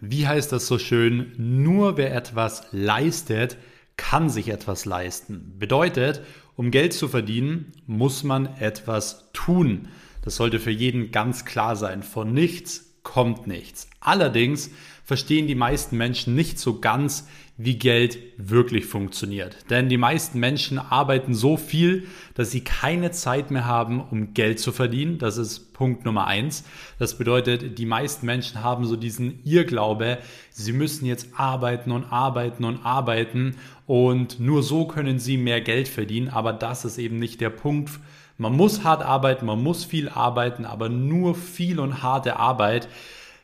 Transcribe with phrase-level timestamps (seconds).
[0.00, 1.32] Wie heißt das so schön?
[1.36, 3.58] Nur wer etwas leistet,
[3.96, 5.54] kann sich etwas leisten.
[5.58, 6.22] Bedeutet,
[6.56, 9.88] um Geld zu verdienen, muss man etwas tun.
[10.22, 12.02] Das sollte für jeden ganz klar sein.
[12.02, 13.88] Von nichts kommt nichts.
[14.00, 14.70] Allerdings
[15.04, 17.28] verstehen die meisten Menschen nicht so ganz,
[17.62, 19.54] wie Geld wirklich funktioniert.
[19.68, 24.58] Denn die meisten Menschen arbeiten so viel, dass sie keine Zeit mehr haben, um Geld
[24.58, 25.18] zu verdienen.
[25.18, 26.64] Das ist Punkt Nummer eins.
[26.98, 30.18] Das bedeutet, die meisten Menschen haben so diesen Irrglaube,
[30.50, 35.88] sie müssen jetzt arbeiten und arbeiten und arbeiten und nur so können sie mehr Geld
[35.88, 36.30] verdienen.
[36.30, 37.90] Aber das ist eben nicht der Punkt.
[38.38, 42.88] Man muss hart arbeiten, man muss viel arbeiten, aber nur viel und harte Arbeit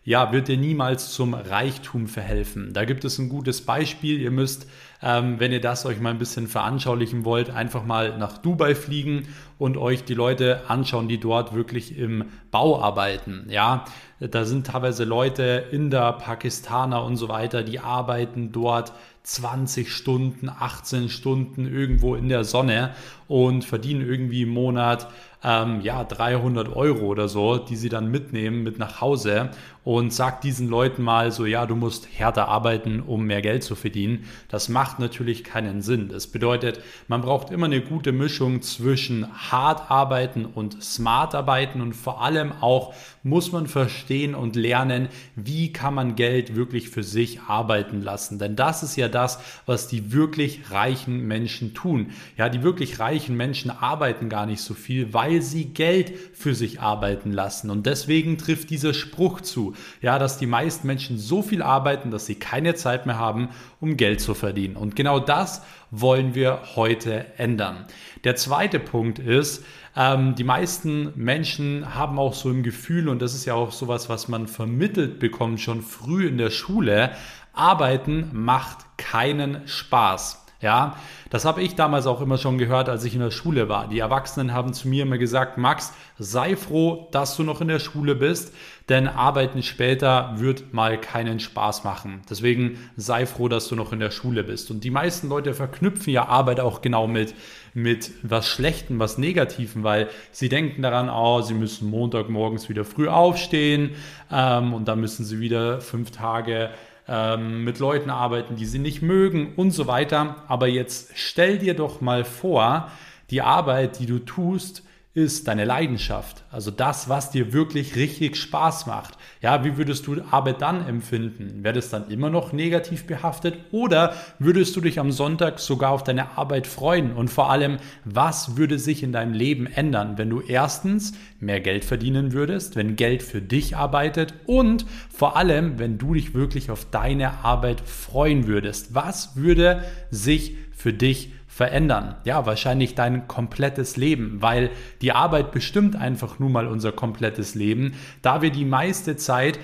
[0.06, 2.72] ja, wird dir niemals zum Reichtum verhelfen.
[2.72, 4.20] Da gibt es ein gutes Beispiel.
[4.20, 4.68] Ihr müsst,
[5.02, 9.26] ähm, wenn ihr das euch mal ein bisschen veranschaulichen wollt, einfach mal nach Dubai fliegen
[9.58, 13.48] und euch die Leute anschauen, die dort wirklich im Bau arbeiten.
[13.50, 13.84] Ja,
[14.20, 18.92] da sind teilweise Leute, Inder, Pakistaner und so weiter, die arbeiten dort
[19.24, 22.94] 20 Stunden, 18 Stunden irgendwo in der Sonne
[23.26, 25.08] und verdienen irgendwie im Monat
[25.42, 29.50] ähm, ja 300 Euro oder so, die sie dann mitnehmen mit nach Hause
[29.86, 33.76] und sagt diesen Leuten mal so, ja, du musst härter arbeiten, um mehr Geld zu
[33.76, 34.24] verdienen.
[34.48, 36.08] Das macht natürlich keinen Sinn.
[36.08, 41.92] Das bedeutet, man braucht immer eine gute Mischung zwischen hart arbeiten und smart arbeiten und
[41.92, 47.42] vor allem auch muss man verstehen und lernen, wie kann man Geld wirklich für sich
[47.42, 48.40] arbeiten lassen.
[48.40, 52.10] Denn das ist ja das, was die wirklich reichen Menschen tun.
[52.36, 56.80] Ja, die wirklich reichen Menschen arbeiten gar nicht so viel, weil sie Geld für sich
[56.80, 57.70] arbeiten lassen.
[57.70, 62.26] Und deswegen trifft dieser Spruch zu ja, dass die meisten Menschen so viel arbeiten, dass
[62.26, 63.48] sie keine Zeit mehr haben,
[63.80, 64.76] um Geld zu verdienen.
[64.76, 67.86] Und genau das wollen wir heute ändern.
[68.24, 69.64] Der zweite Punkt ist,
[69.96, 74.08] ähm, die meisten Menschen haben auch so ein Gefühl, und das ist ja auch sowas,
[74.08, 77.12] was man vermittelt bekommt, schon früh in der Schule,
[77.52, 80.45] Arbeiten macht keinen Spaß.
[80.66, 80.96] Ja,
[81.30, 83.86] das habe ich damals auch immer schon gehört, als ich in der Schule war.
[83.86, 87.78] Die Erwachsenen haben zu mir immer gesagt, Max, sei froh, dass du noch in der
[87.78, 88.52] Schule bist,
[88.88, 92.22] denn Arbeiten später wird mal keinen Spaß machen.
[92.28, 94.72] Deswegen sei froh, dass du noch in der Schule bist.
[94.72, 97.32] Und die meisten Leute verknüpfen ja Arbeit auch genau mit,
[97.72, 103.06] mit was Schlechtem, was Negativem, weil sie denken daran, oh, sie müssen Montagmorgens wieder früh
[103.06, 103.90] aufstehen
[104.32, 106.70] ähm, und dann müssen sie wieder fünf Tage
[107.08, 110.36] ähm, mit Leuten arbeiten, die sie nicht mögen und so weiter.
[110.48, 112.90] Aber jetzt stell dir doch mal vor,
[113.30, 114.82] die Arbeit, die du tust,
[115.16, 116.44] ist deine Leidenschaft.
[116.50, 119.16] Also das, was dir wirklich richtig Spaß macht.
[119.40, 121.64] Ja, wie würdest du Arbeit dann empfinden?
[121.64, 126.04] Wäre das dann immer noch negativ behaftet oder würdest du dich am Sonntag sogar auf
[126.04, 127.12] deine Arbeit freuen?
[127.14, 131.86] Und vor allem, was würde sich in deinem Leben ändern, wenn du erstens mehr Geld
[131.86, 136.90] verdienen würdest, wenn Geld für dich arbeitet und vor allem, wenn du dich wirklich auf
[136.90, 138.94] deine Arbeit freuen würdest?
[138.94, 142.16] Was würde sich für dich verändern.
[142.24, 144.68] Ja, wahrscheinlich dein komplettes Leben, weil
[145.00, 149.58] die Arbeit bestimmt einfach nun mal unser komplettes Leben, da wir die meiste Zeit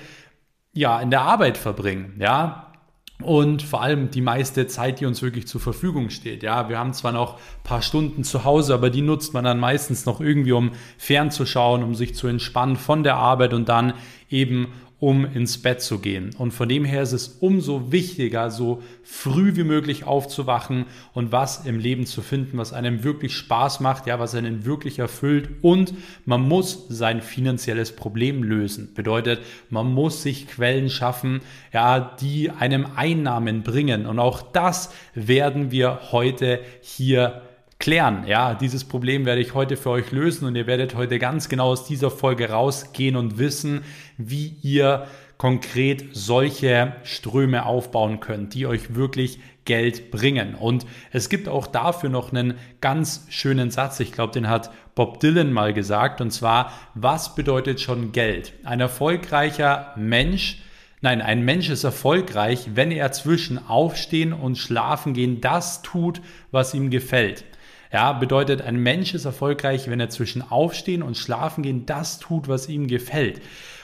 [0.73, 2.15] ja in der Arbeit verbringen.
[2.19, 2.73] Ja,
[3.21, 6.43] und vor allem die meiste Zeit, die uns wirklich zur Verfügung steht.
[6.43, 9.61] Ja, wir haben zwar noch ein paar Stunden zu Hause, aber die nutzt man dann
[9.61, 13.93] meistens noch irgendwie, um fernzuschauen, um sich zu entspannen von der Arbeit und dann
[14.31, 16.31] eben um ins Bett zu gehen.
[16.39, 21.67] Und von dem her ist es umso wichtiger, so früh wie möglich aufzuwachen und was
[21.67, 25.49] im Leben zu finden, was einem wirklich Spaß macht, ja, was einen wirklich erfüllt.
[25.61, 25.93] Und
[26.25, 28.95] man muss sein finanzielles Problem lösen.
[28.95, 29.41] Bedeutet,
[29.71, 31.41] man muss sich Quellen schaffen,
[31.73, 34.07] ja, die einem Einnahmen bringen.
[34.07, 37.43] Und auch das werden wir heute hier
[37.83, 38.25] klären.
[38.29, 41.67] Ja, dieses Problem werde ich heute für euch lösen und ihr werdet heute ganz genau
[41.67, 43.83] aus dieser Folge rausgehen und wissen,
[44.17, 50.55] wie ihr konkret solche Ströme aufbauen könnt, die euch wirklich Geld bringen.
[50.55, 55.19] Und es gibt auch dafür noch einen ganz schönen Satz, ich glaube, den hat Bob
[55.19, 58.53] Dylan mal gesagt, und zwar, was bedeutet schon Geld?
[58.63, 60.63] Ein erfolgreicher Mensch,
[61.01, 66.21] nein, ein Mensch ist erfolgreich, wenn er zwischen Aufstehen und Schlafen gehen das tut,
[66.53, 67.45] was ihm gefällt.
[67.93, 72.49] Ja, bedeutet, ein Mensch ist erfolgreich, wenn er zwischen Aufstehen und Schlafen gehen das tut,
[72.49, 73.43] was ihm gefällt.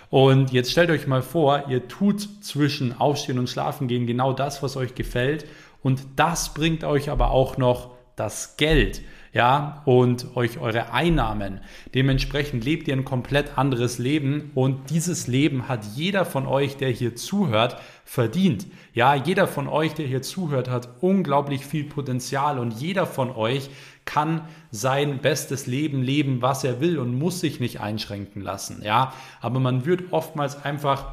[0.09, 4.63] Und jetzt stellt euch mal vor, ihr tut zwischen Aufstehen und Schlafen gehen genau das,
[4.63, 5.45] was euch gefällt.
[5.83, 9.03] Und das bringt euch aber auch noch das Geld
[9.33, 11.61] ja, und euch eure Einnahmen.
[11.95, 16.91] Dementsprechend lebt ihr ein komplett anderes Leben und dieses Leben hat jeder von euch, der
[16.91, 18.67] hier zuhört, verdient.
[18.95, 23.71] Ja, jeder von euch, der hier zuhört, hat unglaublich viel Potenzial und jeder von euch
[24.09, 24.41] kann
[24.71, 28.81] sein bestes Leben leben, was er will und muss sich nicht einschränken lassen.
[28.83, 29.13] Ja,
[29.43, 31.13] aber man wird oftmals einfach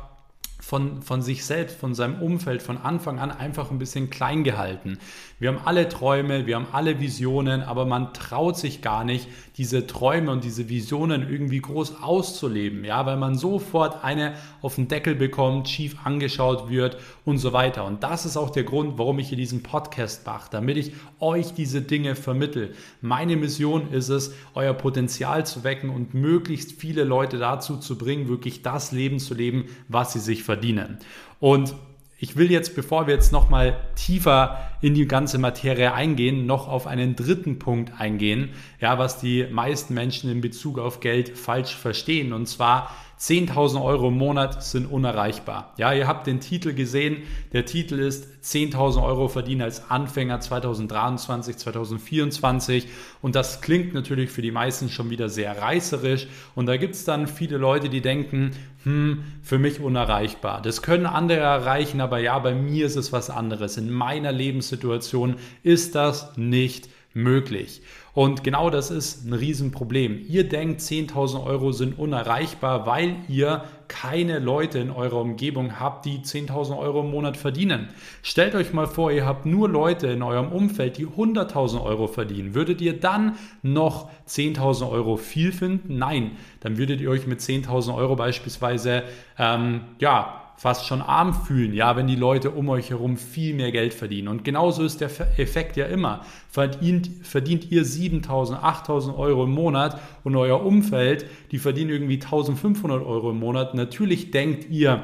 [0.62, 4.98] von, von sich selbst, von seinem Umfeld von Anfang an einfach ein bisschen klein gehalten.
[5.38, 9.28] Wir haben alle Träume, wir haben alle Visionen, aber man traut sich gar nicht,
[9.58, 14.88] diese Träume und diese Visionen irgendwie groß auszuleben, ja, weil man sofort eine auf den
[14.88, 17.84] Deckel bekommt, schief angeschaut wird und so weiter.
[17.84, 21.54] Und das ist auch der Grund, warum ich hier diesen Podcast mache, damit ich euch
[21.54, 22.74] diese Dinge vermittel.
[23.02, 28.30] Meine Mission ist es, euer Potenzial zu wecken und möglichst viele Leute dazu zu bringen,
[28.30, 31.00] wirklich das Leben zu leben, was sie sich verdienen.
[31.42, 31.76] Und
[32.26, 36.88] ich will jetzt, bevor wir jetzt nochmal tiefer in die ganze Materie eingehen, noch auf
[36.88, 38.50] einen dritten Punkt eingehen,
[38.82, 42.34] ja, was die meisten Menschen in Bezug auf Geld falsch verstehen.
[42.34, 42.90] Und zwar
[43.20, 45.74] 10.000 Euro im Monat sind unerreichbar.
[45.78, 47.24] Ja, ihr habt den Titel gesehen.
[47.54, 52.88] Der Titel ist 10.000 Euro verdienen als Anfänger 2023, 2024.
[53.22, 56.28] Und das klingt natürlich für die meisten schon wieder sehr reißerisch.
[56.56, 58.52] Und da gibt es dann viele Leute, die denken,
[58.84, 60.62] hm, für mich unerreichbar.
[60.62, 63.78] Das können andere erreichen, aber ja, bei mir ist es was anderes.
[63.78, 67.82] In meiner Lebenssituation ist das nicht möglich.
[68.16, 70.24] Und genau das ist ein Riesenproblem.
[70.30, 76.20] Ihr denkt, 10.000 Euro sind unerreichbar, weil ihr keine Leute in eurer Umgebung habt, die
[76.20, 77.90] 10.000 Euro im Monat verdienen.
[78.24, 82.56] Stellt euch mal vor, ihr habt nur Leute in eurem Umfeld, die 100.000 Euro verdienen.
[82.56, 85.98] Würdet ihr dann noch 10.000 Euro viel finden?
[85.98, 86.32] Nein,
[86.62, 89.04] dann würdet ihr euch mit 10.000 Euro beispielsweise,
[89.38, 93.72] ähm, ja, fast schon arm fühlen, ja, wenn die Leute um euch herum viel mehr
[93.72, 94.30] Geld verdienen.
[94.30, 96.26] Und genauso ist der Effekt ja immer.
[96.50, 103.06] Verdient, verdient ihr 7000, 8000 Euro im Monat und euer Umfeld, die verdienen irgendwie 1500
[103.06, 103.76] Euro im Monat.
[103.76, 105.04] Natürlich denkt ihr,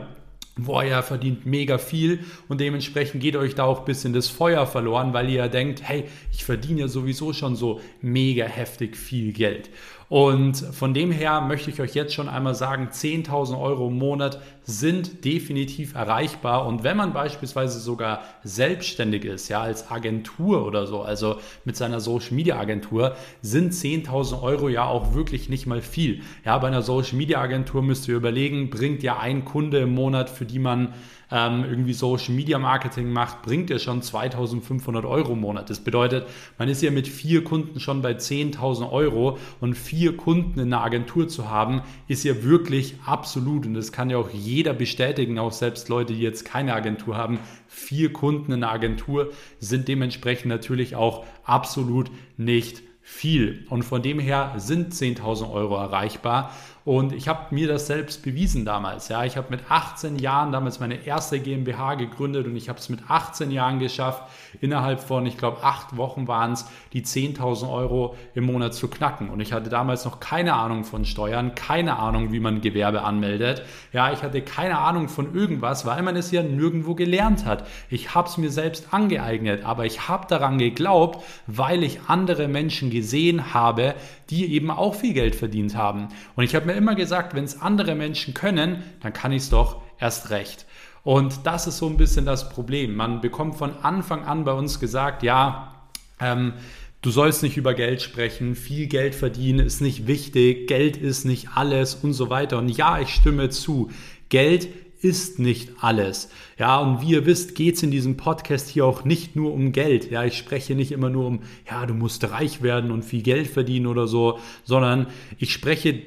[0.58, 4.66] boah, ihr verdient mega viel und dementsprechend geht euch da auch ein bisschen das Feuer
[4.66, 9.32] verloren, weil ihr ja denkt, hey, ich verdiene ja sowieso schon so mega heftig viel
[9.32, 9.70] Geld.
[10.12, 14.42] Und von dem her möchte ich euch jetzt schon einmal sagen, 10.000 Euro im Monat
[14.64, 16.68] sind definitiv erreichbar.
[16.68, 22.02] Und wenn man beispielsweise sogar selbstständig ist, ja, als Agentur oder so, also mit seiner
[22.02, 26.24] Social Media Agentur, sind 10.000 Euro ja auch wirklich nicht mal viel.
[26.44, 30.30] Ja, bei einer Social Media Agentur müsst ihr überlegen, bringt ja ein Kunde im Monat,
[30.30, 30.94] für die man
[31.32, 35.70] ähm, irgendwie Social Media Marketing macht, bringt ihr schon 2500 Euro im Monat.
[35.70, 40.60] Das bedeutet, man ist ja mit vier Kunden schon bei 10.000 Euro und vier Kunden
[40.60, 44.74] in einer Agentur zu haben, ist ja wirklich absolut und das kann ja auch jeder
[44.74, 49.88] bestätigen, auch selbst Leute, die jetzt keine Agentur haben, vier Kunden in einer Agentur sind
[49.88, 53.66] dementsprechend natürlich auch absolut nicht viel.
[53.70, 56.54] Und von dem her sind 10.000 Euro erreichbar.
[56.84, 59.08] Und ich habe mir das selbst bewiesen damals.
[59.08, 62.90] Ja, ich habe mit 18 Jahren damals meine erste GmbH gegründet und ich habe es
[62.90, 64.24] mit 18 Jahren geschafft,
[64.62, 69.30] innerhalb von, ich glaube, acht Wochen waren es, die 10.000 Euro im Monat zu knacken.
[69.30, 73.64] Und ich hatte damals noch keine Ahnung von Steuern, keine Ahnung, wie man Gewerbe anmeldet.
[73.94, 77.68] Ja, ich hatte keine Ahnung von irgendwas, weil man es ja nirgendwo gelernt hat.
[77.92, 82.90] Ich habe es mir selbst angeeignet, aber ich habe daran geglaubt, weil ich andere Menschen
[82.90, 83.94] gesehen habe,
[84.32, 86.08] die eben auch viel Geld verdient haben.
[86.36, 89.50] Und ich habe mir immer gesagt, wenn es andere Menschen können, dann kann ich es
[89.50, 90.66] doch erst recht.
[91.04, 92.96] Und das ist so ein bisschen das Problem.
[92.96, 95.76] Man bekommt von Anfang an bei uns gesagt, ja,
[96.20, 96.54] ähm,
[97.02, 101.50] du sollst nicht über Geld sprechen, viel Geld verdienen ist nicht wichtig, Geld ist nicht
[101.56, 102.58] alles und so weiter.
[102.58, 103.90] Und ja, ich stimme zu.
[104.30, 104.70] Geld
[105.02, 106.30] ist nicht alles.
[106.58, 109.72] Ja, und wie ihr wisst, geht es in diesem Podcast hier auch nicht nur um
[109.72, 110.12] Geld.
[110.12, 111.40] Ja, ich spreche nicht immer nur um,
[111.70, 116.02] ja, du musst reich werden und viel Geld verdienen oder so, sondern ich spreche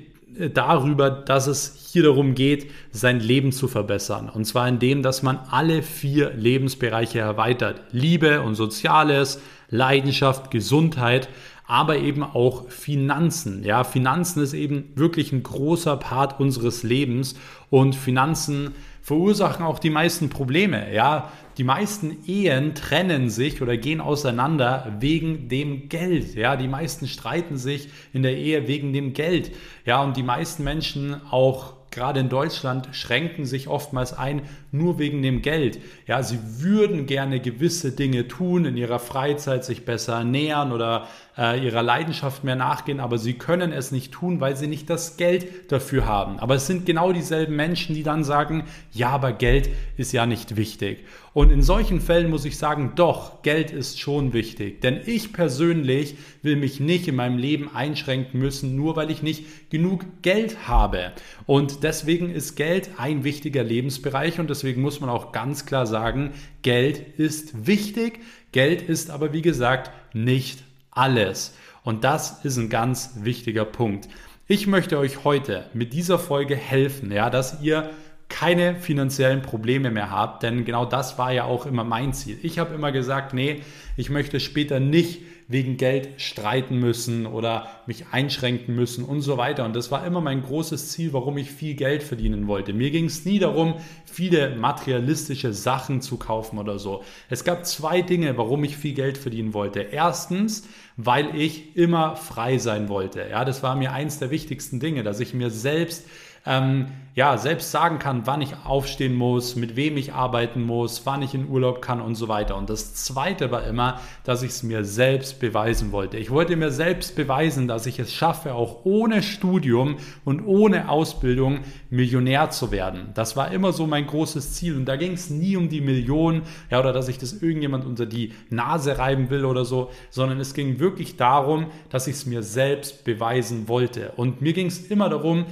[0.53, 4.29] darüber, dass es hier darum geht, sein Leben zu verbessern.
[4.29, 7.83] Und zwar indem, dass man alle vier Lebensbereiche erweitert.
[7.93, 11.29] Liebe und Soziales, Leidenschaft, Gesundheit,
[11.67, 13.65] aber eben auch Finanzen.
[13.65, 17.37] Ja, Finanzen ist eben wirklich ein großer Part unseres Lebens
[17.71, 20.93] und Finanzen verursachen auch die meisten Probleme.
[20.95, 26.35] Ja, die meisten Ehen trennen sich oder gehen auseinander wegen dem Geld.
[26.35, 29.53] Ja, die meisten streiten sich in der Ehe wegen dem Geld.
[29.85, 35.23] Ja, und die meisten Menschen auch gerade in Deutschland schränken sich oftmals ein nur wegen
[35.23, 35.81] dem Geld.
[36.07, 41.09] Ja, sie würden gerne gewisse Dinge tun, in ihrer Freizeit sich besser ernähren oder
[41.39, 45.17] äh, ihrer Leidenschaft mehr nachgehen, aber sie können es nicht tun, weil sie nicht das
[45.17, 46.39] Geld dafür haben.
[46.39, 50.57] Aber es sind genau dieselben Menschen, die dann sagen, ja, aber Geld ist ja nicht
[50.57, 51.05] wichtig.
[51.33, 54.81] Und in solchen Fällen muss ich sagen, doch, Geld ist schon wichtig.
[54.81, 59.69] Denn ich persönlich will mich nicht in meinem Leben einschränken müssen, nur weil ich nicht
[59.71, 61.11] genug Geld habe.
[61.47, 66.33] Und deswegen ist Geld ein wichtiger Lebensbereich und deswegen muss man auch ganz klar sagen,
[66.63, 68.21] Geld ist wichtig.
[68.53, 71.55] Geld ist aber, wie gesagt, nicht alles.
[71.83, 74.09] Und das ist ein ganz wichtiger Punkt.
[74.47, 77.91] Ich möchte euch heute mit dieser Folge helfen, ja, dass ihr
[78.29, 82.39] keine finanziellen Probleme mehr habe, denn genau das war ja auch immer mein Ziel.
[82.43, 83.63] Ich habe immer gesagt, nee,
[83.97, 89.65] ich möchte später nicht wegen Geld streiten müssen oder mich einschränken müssen und so weiter.
[89.65, 92.73] Und das war immer mein großes Ziel, warum ich viel Geld verdienen wollte.
[92.73, 93.75] Mir ging es nie darum,
[94.07, 97.03] viele materialistische Sachen zu kaufen oder so.
[97.29, 99.81] Es gab zwei Dinge, warum ich viel Geld verdienen wollte.
[99.81, 103.27] Erstens, weil ich immer frei sein wollte.
[103.31, 106.07] Ja, das war mir eins der wichtigsten Dinge, dass ich mir selbst
[106.47, 106.87] ähm,
[107.17, 111.33] ja, selbst sagen kann, wann ich aufstehen muss, mit wem ich arbeiten muss, wann ich
[111.33, 112.57] in Urlaub kann und so weiter.
[112.57, 116.17] Und das Zweite war immer, dass ich es mir selbst beweisen wollte.
[116.17, 121.61] Ich wollte mir selbst beweisen, dass ich es schaffe, auch ohne Studium und ohne Ausbildung
[121.89, 123.11] Millionär zu werden.
[123.15, 124.77] Das war immer so mein großes Ziel.
[124.77, 128.07] Und da ging es nie um die Millionen, ja, oder dass ich das irgendjemand unter
[128.07, 132.43] die Nase reiben will oder so, sondern es ging wirklich darum, dass ich es mir
[132.43, 134.15] selbst beweisen wollte.
[134.17, 135.47] Und mir ging es immer darum,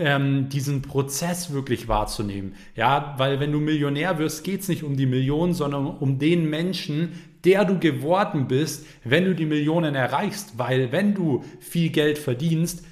[0.00, 2.54] ähm, diesen Prozess wirklich wahrzunehmen.
[2.74, 6.48] Ja, weil wenn du Millionär wirst, geht es nicht um die Millionen, sondern um den
[6.48, 7.12] Menschen,
[7.44, 10.58] der du geworden bist, wenn du die Millionen erreichst.
[10.58, 12.84] Weil wenn du viel Geld verdienst,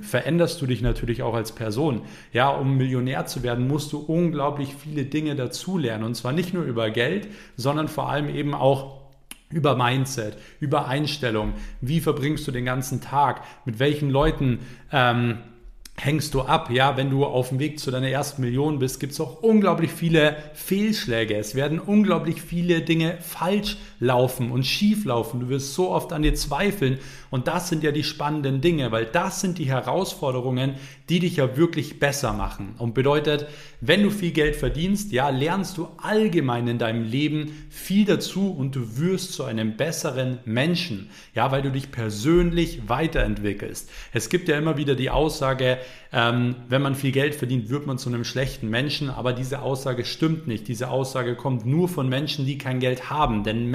[0.00, 2.02] veränderst du dich natürlich auch als Person.
[2.32, 6.04] Ja, um Millionär zu werden, musst du unglaublich viele Dinge dazulernen.
[6.04, 9.06] Und zwar nicht nur über Geld, sondern vor allem eben auch
[9.50, 11.54] über Mindset, über Einstellung.
[11.80, 13.42] Wie verbringst du den ganzen Tag?
[13.64, 14.60] Mit welchen Leuten
[14.92, 15.38] ähm,
[15.98, 16.70] hängst du ab.
[16.70, 19.90] Ja, wenn du auf dem Weg zu deiner ersten Million bist, gibt es auch unglaublich
[19.90, 21.36] viele Fehlschläge.
[21.36, 25.40] Es werden unglaublich viele Dinge falsch laufen und schief laufen.
[25.40, 26.98] Du wirst so oft an dir zweifeln.
[27.30, 30.74] Und das sind ja die spannenden Dinge, weil das sind die Herausforderungen,
[31.08, 32.74] die dich ja wirklich besser machen.
[32.78, 33.46] Und bedeutet,
[33.80, 38.74] wenn du viel Geld verdienst, ja, lernst du allgemein in deinem Leben viel dazu und
[38.74, 41.10] du wirst zu einem besseren Menschen.
[41.34, 43.90] Ja, weil du dich persönlich weiterentwickelst.
[44.12, 45.78] Es gibt ja immer wieder die Aussage,
[46.12, 49.10] ähm, wenn man viel Geld verdient, wird man zu einem schlechten Menschen.
[49.10, 50.68] Aber diese Aussage stimmt nicht.
[50.68, 53.44] Diese Aussage kommt nur von Menschen, die kein Geld haben.
[53.44, 53.70] Denn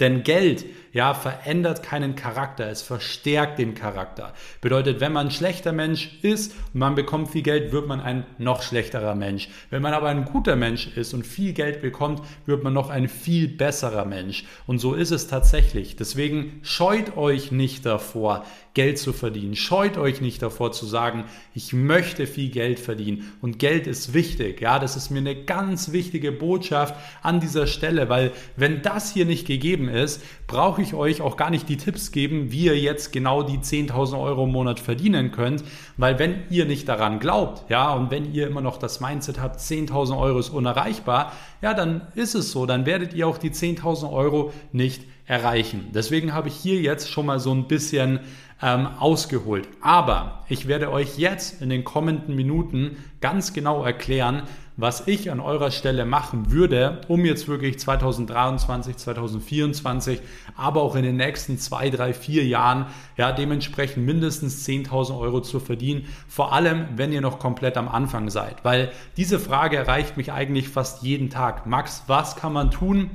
[0.00, 4.32] denn Geld, ja, verändert keinen Charakter, es verstärkt den Charakter.
[4.60, 8.26] Bedeutet, wenn man ein schlechter Mensch ist und man bekommt viel Geld, wird man ein
[8.38, 9.48] noch schlechterer Mensch.
[9.70, 13.08] Wenn man aber ein guter Mensch ist und viel Geld bekommt, wird man noch ein
[13.08, 14.44] viel besserer Mensch.
[14.66, 15.94] Und so ist es tatsächlich.
[15.96, 19.56] Deswegen scheut euch nicht davor, Geld zu verdienen.
[19.56, 21.24] Scheut euch nicht davor zu sagen,
[21.54, 24.60] ich möchte viel Geld verdienen und Geld ist wichtig.
[24.60, 29.24] Ja, das ist mir eine ganz wichtige Botschaft an dieser Stelle, weil wenn das hier
[29.24, 33.12] nicht gegeben ist, brauche ich euch auch gar nicht die Tipps geben, wie ihr jetzt
[33.12, 35.64] genau die 10.000 Euro im Monat verdienen könnt,
[35.96, 39.58] weil wenn ihr nicht daran glaubt, ja, und wenn ihr immer noch das Mindset habt,
[39.58, 44.12] 10.000 Euro ist unerreichbar, ja, dann ist es so, dann werdet ihr auch die 10.000
[44.12, 45.90] Euro nicht erreichen.
[45.94, 48.18] Deswegen habe ich hier jetzt schon mal so ein bisschen
[48.62, 49.68] ähm, ausgeholt.
[49.80, 54.42] Aber ich werde euch jetzt in den kommenden Minuten ganz genau erklären,
[54.76, 60.20] was ich an eurer Stelle machen würde, um jetzt wirklich 2023, 2024,
[60.56, 62.86] aber auch in den nächsten zwei, drei, vier Jahren
[63.18, 66.06] ja dementsprechend mindestens 10.000 Euro zu verdienen.
[66.28, 70.68] Vor allem, wenn ihr noch komplett am Anfang seid, weil diese Frage erreicht mich eigentlich
[70.68, 71.66] fast jeden Tag.
[71.66, 73.10] Max, was kann man tun?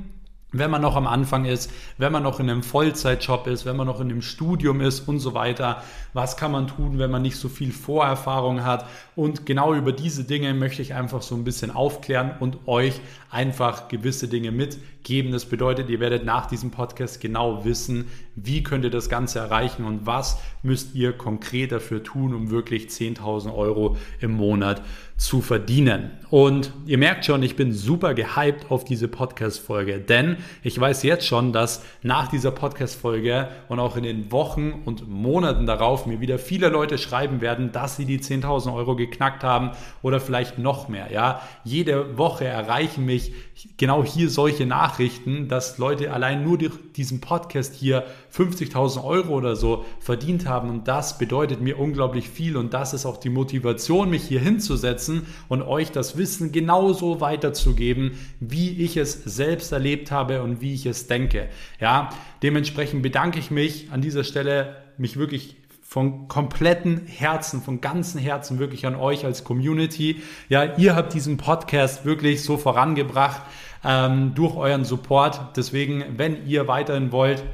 [0.52, 3.86] Wenn man noch am Anfang ist, wenn man noch in einem Vollzeitjob ist, wenn man
[3.86, 5.82] noch in einem Studium ist und so weiter.
[6.12, 8.86] Was kann man tun, wenn man nicht so viel Vorerfahrung hat?
[9.16, 13.00] Und genau über diese Dinge möchte ich einfach so ein bisschen aufklären und euch
[13.30, 15.32] einfach gewisse Dinge mitgeben.
[15.32, 19.84] Das bedeutet, ihr werdet nach diesem Podcast genau wissen, wie könnt ihr das Ganze erreichen
[19.84, 24.82] und was müsst ihr konkret dafür tun, um wirklich 10.000 Euro im Monat
[25.16, 26.10] zu verdienen.
[26.28, 31.26] Und ihr merkt schon, ich bin super gehypt auf diese Podcast-Folge, denn ich weiß jetzt
[31.26, 36.38] schon, dass nach dieser Podcast-Folge und auch in den Wochen und Monaten darauf mir wieder
[36.38, 39.70] viele Leute schreiben werden, dass sie die 10.000 Euro geknackt haben
[40.02, 41.10] oder vielleicht noch mehr.
[41.12, 43.32] Ja, jede Woche erreichen mich
[43.78, 48.04] genau hier solche Nachrichten, dass Leute allein nur durch diesen Podcast hier
[48.36, 53.06] 50.000 Euro oder so verdient haben und das bedeutet mir unglaublich viel und das ist
[53.06, 59.12] auch die Motivation, mich hier hinzusetzen und euch das Wissen genauso weiterzugeben, wie ich es
[59.24, 61.48] selbst erlebt habe und wie ich es denke.
[61.80, 62.10] Ja,
[62.42, 65.56] dementsprechend bedanke ich mich an dieser Stelle, mich wirklich
[65.88, 70.20] von kompletten Herzen, von ganzem Herzen wirklich an euch als Community.
[70.48, 73.40] Ja, ihr habt diesen Podcast wirklich so vorangebracht
[73.84, 75.56] ähm, durch euren Support.
[75.56, 77.44] Deswegen, wenn ihr weiterhin wollt,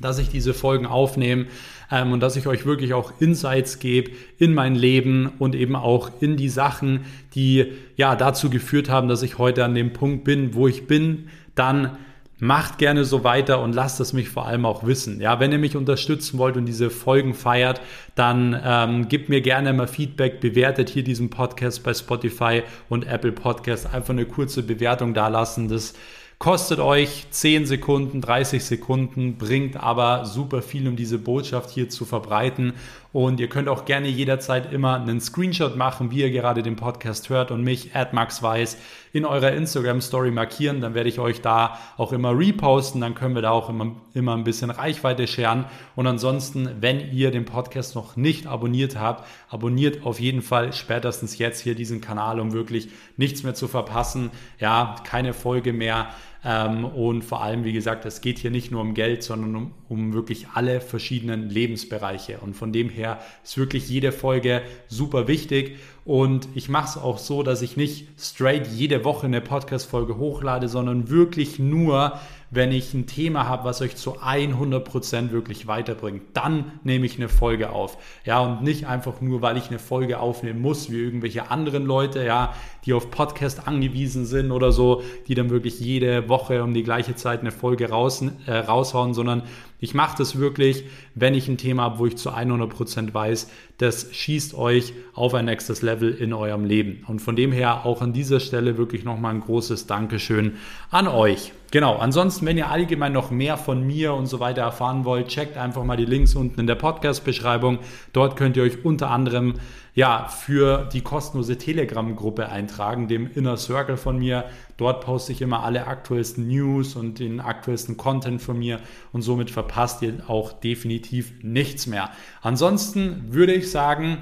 [0.00, 1.46] dass ich diese Folgen aufnehme
[1.90, 6.10] ähm, und dass ich euch wirklich auch Insights gebe in mein Leben und eben auch
[6.20, 10.54] in die Sachen, die ja dazu geführt haben, dass ich heute an dem Punkt bin,
[10.54, 11.96] wo ich bin, dann
[12.38, 15.20] macht gerne so weiter und lasst es mich vor allem auch wissen.
[15.20, 17.80] Ja, wenn ihr mich unterstützen wollt und diese Folgen feiert,
[18.16, 23.32] dann ähm, gebt mir gerne mal Feedback, bewertet hier diesen Podcast bei Spotify und Apple
[23.32, 23.94] Podcast.
[23.94, 25.68] Einfach eine kurze Bewertung da lassen.
[25.68, 25.94] Das
[26.38, 32.04] Kostet euch 10 Sekunden, 30 Sekunden, bringt aber super viel, um diese Botschaft hier zu
[32.04, 32.74] verbreiten.
[33.12, 37.30] Und ihr könnt auch gerne jederzeit immer einen Screenshot machen, wie ihr gerade den Podcast
[37.30, 38.76] hört und mich, @maxweiss,
[39.14, 40.80] in eurer Instagram-Story markieren.
[40.80, 43.00] Dann werde ich euch da auch immer reposten.
[43.00, 45.66] Dann können wir da auch immer, immer ein bisschen Reichweite scheren.
[45.94, 51.38] Und ansonsten, wenn ihr den Podcast noch nicht abonniert habt, abonniert auf jeden Fall spätestens
[51.38, 54.32] jetzt hier diesen Kanal, um wirklich nichts mehr zu verpassen.
[54.58, 56.08] Ja, keine Folge mehr
[56.44, 60.12] und vor allem, wie gesagt, es geht hier nicht nur um Geld, sondern um, um
[60.12, 62.38] wirklich alle verschiedenen Lebensbereiche.
[62.38, 65.78] Und von dem her ist wirklich jede Folge super wichtig.
[66.04, 70.68] Und ich mache es auch so, dass ich nicht straight jede Woche eine Podcast-Folge hochlade,
[70.68, 72.20] sondern wirklich nur,
[72.54, 76.22] wenn ich ein Thema habe, was euch zu 100% wirklich weiterbringt.
[76.34, 77.98] Dann nehme ich eine Folge auf.
[78.24, 82.24] Ja, und nicht einfach nur, weil ich eine Folge aufnehmen muss, wie irgendwelche anderen Leute,
[82.24, 86.82] ja, die auf Podcast angewiesen sind oder so, die dann wirklich jede Woche um die
[86.82, 89.42] gleiche Zeit eine Folge raus, äh, raushauen, sondern
[89.80, 90.84] ich mache das wirklich,
[91.14, 95.44] wenn ich ein Thema habe, wo ich zu 100% weiß, das schießt euch auf ein
[95.44, 97.04] nächstes Level in eurem Leben.
[97.06, 100.54] Und von dem her auch an dieser Stelle wirklich nochmal ein großes Dankeschön
[100.90, 101.52] an euch.
[101.74, 105.56] Genau, ansonsten, wenn ihr allgemein noch mehr von mir und so weiter erfahren wollt, checkt
[105.56, 107.80] einfach mal die Links unten in der Podcast-Beschreibung.
[108.12, 109.54] Dort könnt ihr euch unter anderem
[109.92, 114.44] ja, für die kostenlose Telegram-Gruppe eintragen, dem Inner Circle von mir.
[114.76, 118.78] Dort poste ich immer alle aktuellsten News und den aktuellsten Content von mir
[119.12, 122.10] und somit verpasst ihr auch definitiv nichts mehr.
[122.40, 124.18] Ansonsten würde ich sagen,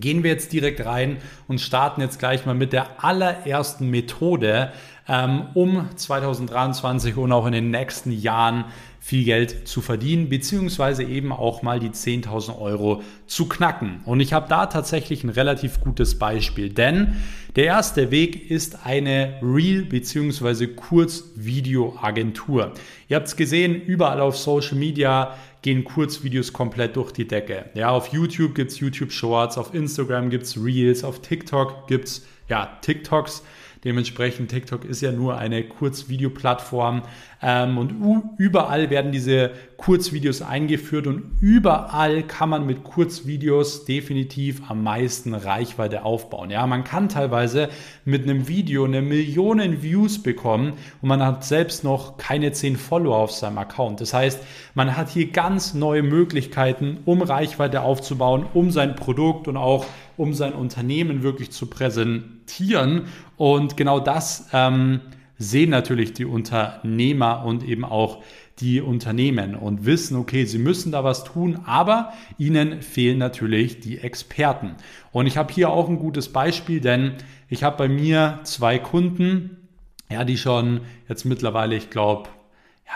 [0.00, 4.72] gehen wir jetzt direkt rein und starten jetzt gleich mal mit der allerersten Methode,
[5.08, 8.64] um 2023 und auch in den nächsten Jahren
[9.06, 14.00] viel Geld zu verdienen, beziehungsweise eben auch mal die 10.000 Euro zu knacken.
[14.04, 17.14] Und ich habe da tatsächlich ein relativ gutes Beispiel, denn
[17.54, 22.72] der erste Weg ist eine Real- beziehungsweise Kurzvideoagentur.
[23.06, 27.66] Ihr habt es gesehen, überall auf Social Media gehen Kurzvideos komplett durch die Decke.
[27.74, 32.06] Ja, auf YouTube gibt es YouTube Shorts, auf Instagram gibt es Reels, auf TikTok gibt
[32.06, 33.44] es ja, TikToks.
[33.86, 37.02] Dementsprechend TikTok ist ja nur eine Kurzvideoplattform
[37.42, 45.34] und überall werden diese Kurzvideos eingeführt und überall kann man mit Kurzvideos definitiv am meisten
[45.34, 46.50] Reichweite aufbauen.
[46.50, 47.68] Ja, man kann teilweise
[48.06, 50.72] mit einem Video eine Millionen Views bekommen
[51.02, 54.00] und man hat selbst noch keine 10 Follower auf seinem Account.
[54.00, 54.40] Das heißt,
[54.74, 59.84] man hat hier ganz neue Möglichkeiten, um Reichweite aufzubauen, um sein Produkt und auch
[60.16, 63.08] um sein Unternehmen wirklich zu präsentieren.
[63.36, 65.02] Und genau das ähm,
[65.38, 68.22] sehen natürlich die Unternehmer und eben auch
[68.58, 73.98] die Unternehmen und wissen, okay, sie müssen da was tun, aber ihnen fehlen natürlich die
[73.98, 74.76] Experten.
[75.12, 77.12] Und ich habe hier auch ein gutes Beispiel, denn
[77.48, 79.68] ich habe bei mir zwei Kunden,
[80.10, 82.30] ja, die schon jetzt mittlerweile, ich glaube,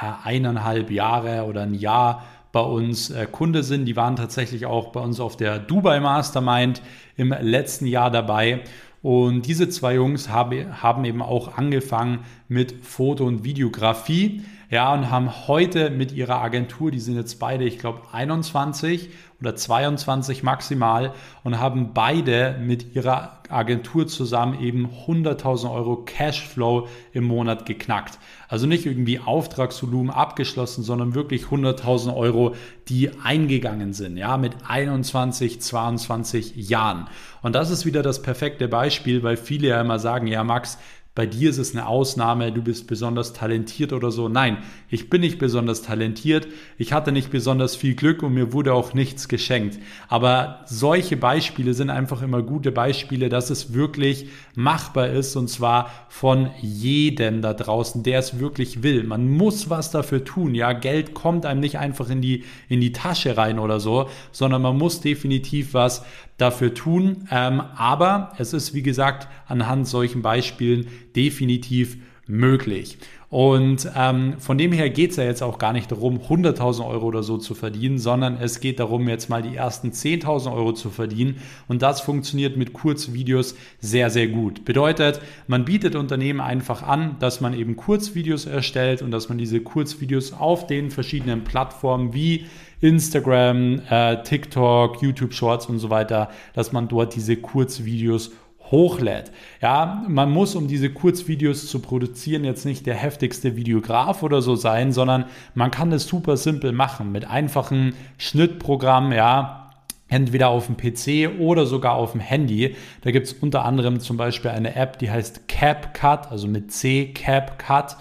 [0.00, 3.85] ja, eineinhalb Jahre oder ein Jahr bei uns äh, Kunde sind.
[3.85, 6.83] Die waren tatsächlich auch bei uns auf der Dubai Mastermind
[7.16, 8.62] im letzten Jahr dabei.
[9.02, 14.42] Und diese zwei Jungs habe, haben eben auch angefangen mit Foto- und Videografie.
[14.70, 19.56] Ja, und haben heute mit ihrer Agentur, die sind jetzt beide, ich glaube, 21 oder
[19.56, 27.66] 22 maximal und haben beide mit ihrer Agentur zusammen eben 100.000 Euro Cashflow im Monat
[27.66, 28.20] geknackt.
[28.48, 32.54] Also nicht irgendwie Auftragsvolumen abgeschlossen, sondern wirklich 100.000 Euro,
[32.88, 37.09] die eingegangen sind, ja, mit 21, 22 Jahren.
[37.42, 40.78] Und das ist wieder das perfekte Beispiel, weil viele ja immer sagen, ja, Max,
[41.16, 44.29] bei dir ist es eine Ausnahme, du bist besonders talentiert oder so.
[44.29, 46.46] Nein, ich bin nicht besonders talentiert,
[46.79, 49.81] ich hatte nicht besonders viel Glück und mir wurde auch nichts geschenkt.
[50.09, 55.90] Aber solche Beispiele sind einfach immer gute Beispiele, dass es wirklich machbar ist und zwar
[56.09, 59.03] von jedem da draußen, der es wirklich will.
[59.03, 60.55] Man muss was dafür tun.
[60.55, 64.62] Ja, Geld kommt einem nicht einfach in die, in die Tasche rein oder so, sondern
[64.62, 66.05] man muss definitiv was
[66.40, 67.29] dafür tun.
[67.31, 72.98] Ähm, aber es ist, wie gesagt, anhand solchen Beispielen definitiv möglich.
[73.31, 77.07] Und ähm, von dem her geht es ja jetzt auch gar nicht darum, 100.000 Euro
[77.07, 80.90] oder so zu verdienen, sondern es geht darum, jetzt mal die ersten 10.000 Euro zu
[80.90, 81.37] verdienen.
[81.68, 84.64] Und das funktioniert mit Kurzvideos sehr, sehr gut.
[84.64, 89.61] Bedeutet, man bietet Unternehmen einfach an, dass man eben Kurzvideos erstellt und dass man diese
[89.61, 92.46] Kurzvideos auf den verschiedenen Plattformen wie
[92.80, 98.32] Instagram, äh, TikTok, YouTube Shorts und so weiter, dass man dort diese Kurzvideos
[98.70, 99.32] hochlädt.
[99.60, 104.54] Ja, man muss, um diese Kurzvideos zu produzieren, jetzt nicht der heftigste Videograf oder so
[104.54, 109.70] sein, sondern man kann das super simpel machen mit einfachen Schnittprogrammen, ja,
[110.08, 112.76] entweder auf dem PC oder sogar auf dem Handy.
[113.02, 117.12] Da gibt es unter anderem zum Beispiel eine App, die heißt CapCut, also mit C,
[117.12, 117.96] CapCut.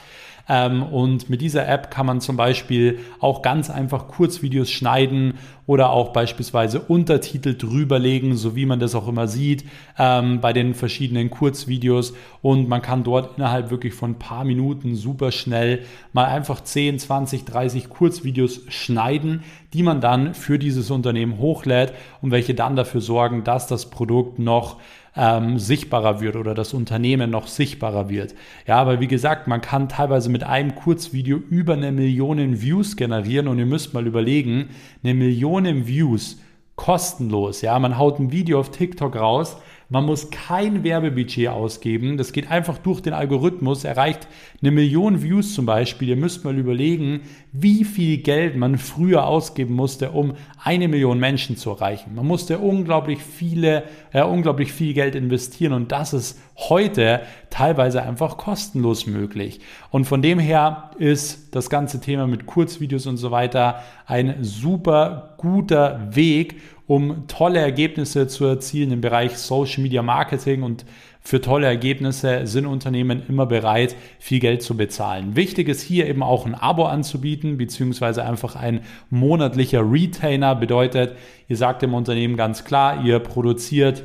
[0.49, 5.35] Ähm, und mit dieser App kann man zum Beispiel auch ganz einfach Kurzvideos schneiden
[5.67, 9.63] oder auch beispielsweise Untertitel drüberlegen, so wie man das auch immer sieht
[9.99, 12.13] ähm, bei den verschiedenen Kurzvideos.
[12.41, 16.97] Und man kann dort innerhalb wirklich von ein paar Minuten super schnell mal einfach 10,
[16.97, 23.01] 20, 30 Kurzvideos schneiden, die man dann für dieses Unternehmen hochlädt und welche dann dafür
[23.01, 24.77] sorgen, dass das Produkt noch
[25.19, 28.33] ähm, sichtbarer wird oder das Unternehmen noch sichtbarer wird.
[28.65, 33.49] Ja, aber wie gesagt, man kann teilweise mit einem Kurzvideo über eine Million Views generieren
[33.49, 34.69] und ihr müsst mal überlegen,
[35.03, 36.39] eine Million Views
[36.77, 37.61] kostenlos.
[37.61, 39.57] Ja, man haut ein Video auf TikTok raus,
[39.91, 42.17] man muss kein Werbebudget ausgeben.
[42.17, 44.27] Das geht einfach durch den Algorithmus, erreicht
[44.61, 46.09] eine Million Views zum Beispiel.
[46.09, 47.21] Ihr müsst mal überlegen,
[47.51, 52.13] wie viel Geld man früher ausgeben musste, um eine Million Menschen zu erreichen.
[52.13, 58.37] Man musste unglaublich viele, äh, unglaublich viel Geld investieren und das ist heute teilweise einfach
[58.37, 59.59] kostenlos möglich.
[59.89, 65.35] Und von dem her ist das ganze Thema mit Kurzvideos und so weiter ein super
[65.37, 70.85] guter Weg, um tolle Ergebnisse zu erzielen im Bereich Social Media Marketing und
[71.21, 75.35] für tolle Ergebnisse sind Unternehmen immer bereit, viel Geld zu bezahlen.
[75.35, 81.15] Wichtig ist hier eben auch ein Abo anzubieten, beziehungsweise einfach ein monatlicher Retainer bedeutet,
[81.47, 84.01] ihr sagt dem Unternehmen ganz klar, ihr produziert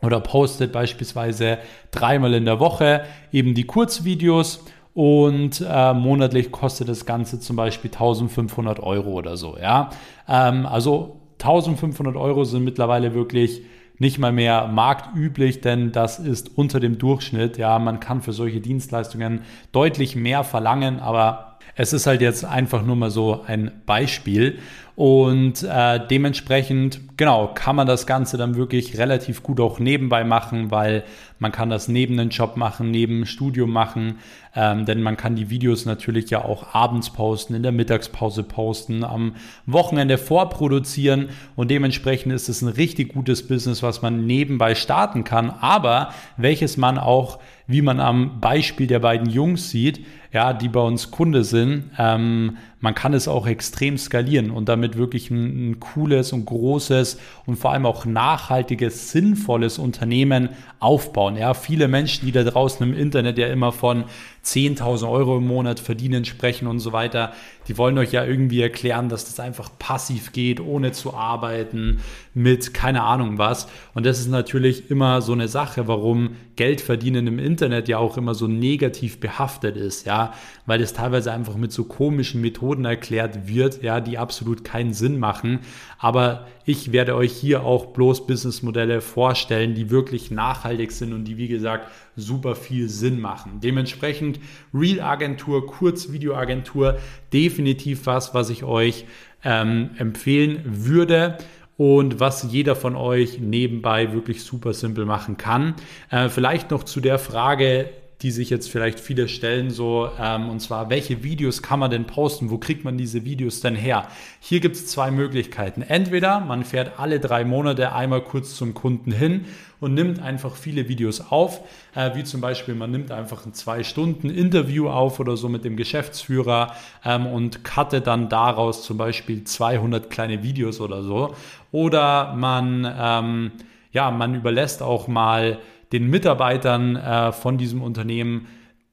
[0.00, 1.58] oder postet beispielsweise
[1.90, 7.90] dreimal in der Woche eben die Kurzvideos und äh, monatlich kostet das Ganze zum Beispiel
[7.90, 9.56] 1500 Euro oder so.
[9.60, 9.90] Ja,
[10.28, 13.62] ähm, also 1500 Euro sind mittlerweile wirklich
[13.98, 17.58] nicht mal mehr marktüblich, denn das ist unter dem Durchschnitt.
[17.58, 22.84] Ja, man kann für solche Dienstleistungen deutlich mehr verlangen, aber es ist halt jetzt einfach
[22.84, 24.58] nur mal so ein Beispiel.
[24.94, 30.70] Und äh, dementsprechend, genau, kann man das Ganze dann wirklich relativ gut auch nebenbei machen,
[30.70, 31.04] weil
[31.38, 34.18] man kann das neben den Job machen, neben dem Studium machen,
[34.54, 39.02] ähm, denn man kann die Videos natürlich ja auch abends posten, in der Mittagspause posten,
[39.02, 41.30] am Wochenende vorproduzieren.
[41.56, 46.76] Und dementsprechend ist es ein richtig gutes Business, was man nebenbei starten kann, aber welches
[46.76, 51.44] man auch, wie man am Beispiel der beiden Jungs sieht, ja, die bei uns Kunde
[51.44, 56.44] sind, ähm, man kann es auch extrem skalieren und damit wirklich ein, ein, cooles und
[56.44, 61.36] großes und vor allem auch nachhaltiges, sinnvolles Unternehmen aufbauen.
[61.36, 64.04] Ja, viele Menschen, die da draußen im Internet ja immer von
[64.44, 67.32] 10.000 Euro im Monat verdienen, sprechen und so weiter,
[67.68, 72.00] die wollen euch ja irgendwie erklären, dass das einfach passiv geht, ohne zu arbeiten,
[72.34, 73.68] mit keine Ahnung was.
[73.94, 78.16] Und das ist natürlich immer so eine Sache, warum Geld verdienen im Internet ja auch
[78.16, 80.32] immer so negativ behaftet ist, ja,
[80.66, 85.18] weil es teilweise einfach mit so komischen Methoden erklärt wird, ja, die absolut keinen Sinn
[85.18, 85.60] machen.
[85.98, 91.36] Aber ich werde euch hier auch bloß Businessmodelle vorstellen, die wirklich nachhaltig sind und die,
[91.36, 93.60] wie gesagt, super viel Sinn machen.
[93.62, 94.40] Dementsprechend
[94.72, 96.98] Real-Agentur, Kurzvideoagentur,
[97.32, 99.04] definitiv was, was ich euch
[99.44, 101.38] ähm, empfehlen würde
[101.76, 105.74] und was jeder von euch nebenbei wirklich super simpel machen kann.
[106.10, 107.90] Äh, vielleicht noch zu der Frage,
[108.22, 112.06] die sich jetzt vielleicht viele stellen, so, ähm, und zwar, welche Videos kann man denn
[112.06, 112.50] posten?
[112.50, 114.06] Wo kriegt man diese Videos denn her?
[114.40, 115.82] Hier gibt es zwei Möglichkeiten.
[115.82, 119.46] Entweder man fährt alle drei Monate einmal kurz zum Kunden hin
[119.80, 121.60] und nimmt einfach viele Videos auf,
[121.96, 125.64] äh, wie zum Beispiel man nimmt einfach ein zwei Stunden Interview auf oder so mit
[125.64, 131.34] dem Geschäftsführer ähm, und cuttet dann daraus zum Beispiel 200 kleine Videos oder so.
[131.72, 133.52] Oder man, ähm,
[133.90, 135.58] ja, man überlässt auch mal
[135.92, 138.46] den Mitarbeitern äh, von diesem Unternehmen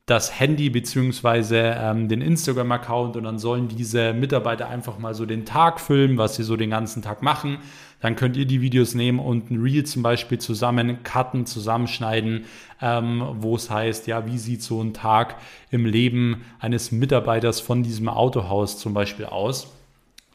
[0.09, 5.45] das Handy beziehungsweise ähm, den Instagram-Account und dann sollen diese Mitarbeiter einfach mal so den
[5.45, 7.59] Tag filmen, was sie so den ganzen Tag machen.
[8.01, 12.45] Dann könnt ihr die Videos nehmen und ein Reel zum Beispiel zusammen cutten, zusammenschneiden,
[12.81, 15.35] ähm, wo es heißt, ja, wie sieht so ein Tag
[15.69, 19.78] im Leben eines Mitarbeiters von diesem Autohaus zum Beispiel aus.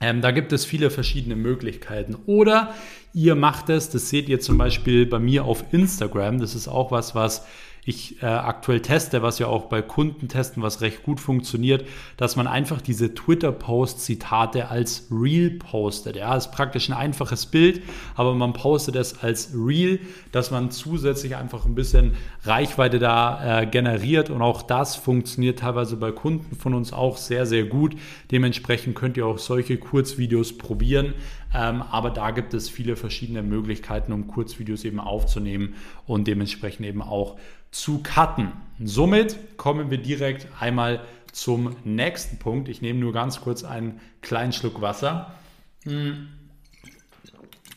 [0.01, 2.17] Ähm, da gibt es viele verschiedene Möglichkeiten.
[2.27, 2.75] Oder
[3.13, 6.41] ihr macht es, das seht ihr zum Beispiel bei mir auf Instagram.
[6.41, 7.47] Das ist auch was, was
[7.85, 11.85] ich äh, aktuell teste, was ja auch bei Kunden testen, was recht gut funktioniert,
[12.17, 16.17] dass man einfach diese Twitter-Post-Zitate als Reel postet.
[16.17, 17.83] Ja, ist praktisch ein einfaches Bild,
[18.15, 20.01] aber man postet es als Reel,
[20.33, 22.13] dass man zusätzlich einfach ein bisschen
[22.45, 27.47] Reichweite da äh, generiert und auch das funktioniert teilweise bei Kunden von uns auch sehr,
[27.47, 27.97] sehr gut.
[28.31, 31.15] Dementsprechend könnt ihr auch solche Kurzvideos probieren.
[31.55, 35.75] Ähm, aber da gibt es viele verschiedene Möglichkeiten, um Kurzvideos eben aufzunehmen
[36.07, 37.37] und dementsprechend eben auch
[37.75, 38.53] zu cutten.
[38.83, 41.01] Somit kommen wir direkt einmal
[41.33, 42.69] zum nächsten Punkt.
[42.69, 45.35] Ich nehme nur ganz kurz einen kleinen Schluck Wasser.
[45.83, 46.29] Hm.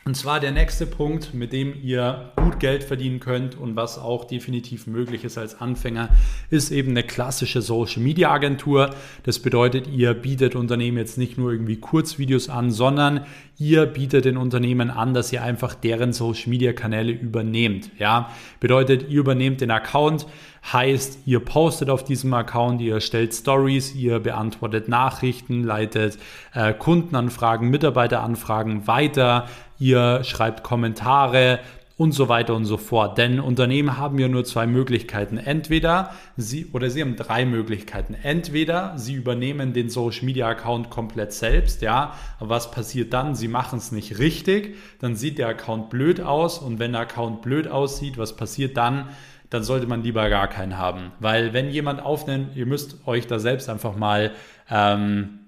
[0.07, 4.23] Und zwar der nächste Punkt, mit dem ihr gut Geld verdienen könnt und was auch
[4.23, 6.07] definitiv möglich ist als Anfänger,
[6.49, 8.91] ist eben eine klassische Social Media Agentur.
[9.23, 13.25] Das bedeutet, ihr bietet Unternehmen jetzt nicht nur irgendwie Kurzvideos an, sondern
[13.57, 17.89] ihr bietet den Unternehmen an, dass ihr einfach deren Social Media Kanäle übernehmt.
[17.99, 20.25] Ja, bedeutet, ihr übernehmt den Account,
[20.71, 26.17] heißt, ihr postet auf diesem Account, ihr stellt Stories, ihr beantwortet Nachrichten, leitet
[26.53, 29.47] äh, Kundenanfragen, Mitarbeiteranfragen weiter,
[29.79, 31.59] ihr schreibt Kommentare,
[31.97, 33.17] und so weiter und so fort.
[33.17, 35.37] Denn Unternehmen haben ja nur zwei Möglichkeiten.
[35.37, 38.13] Entweder sie oder sie haben drei Möglichkeiten.
[38.13, 42.13] Entweder sie übernehmen den Social Media Account komplett selbst, ja.
[42.39, 43.33] Aber was passiert dann?
[43.33, 44.75] Sie machen es nicht richtig.
[44.99, 46.59] Dann sieht der Account blöd aus.
[46.59, 49.09] Und wenn der Account blöd aussieht, was passiert dann?
[49.49, 51.13] Dann sollte man lieber gar keinen haben.
[51.19, 54.33] Weil wenn jemand aufnimmt, ihr müsst euch da selbst einfach mal
[54.69, 55.39] ähm,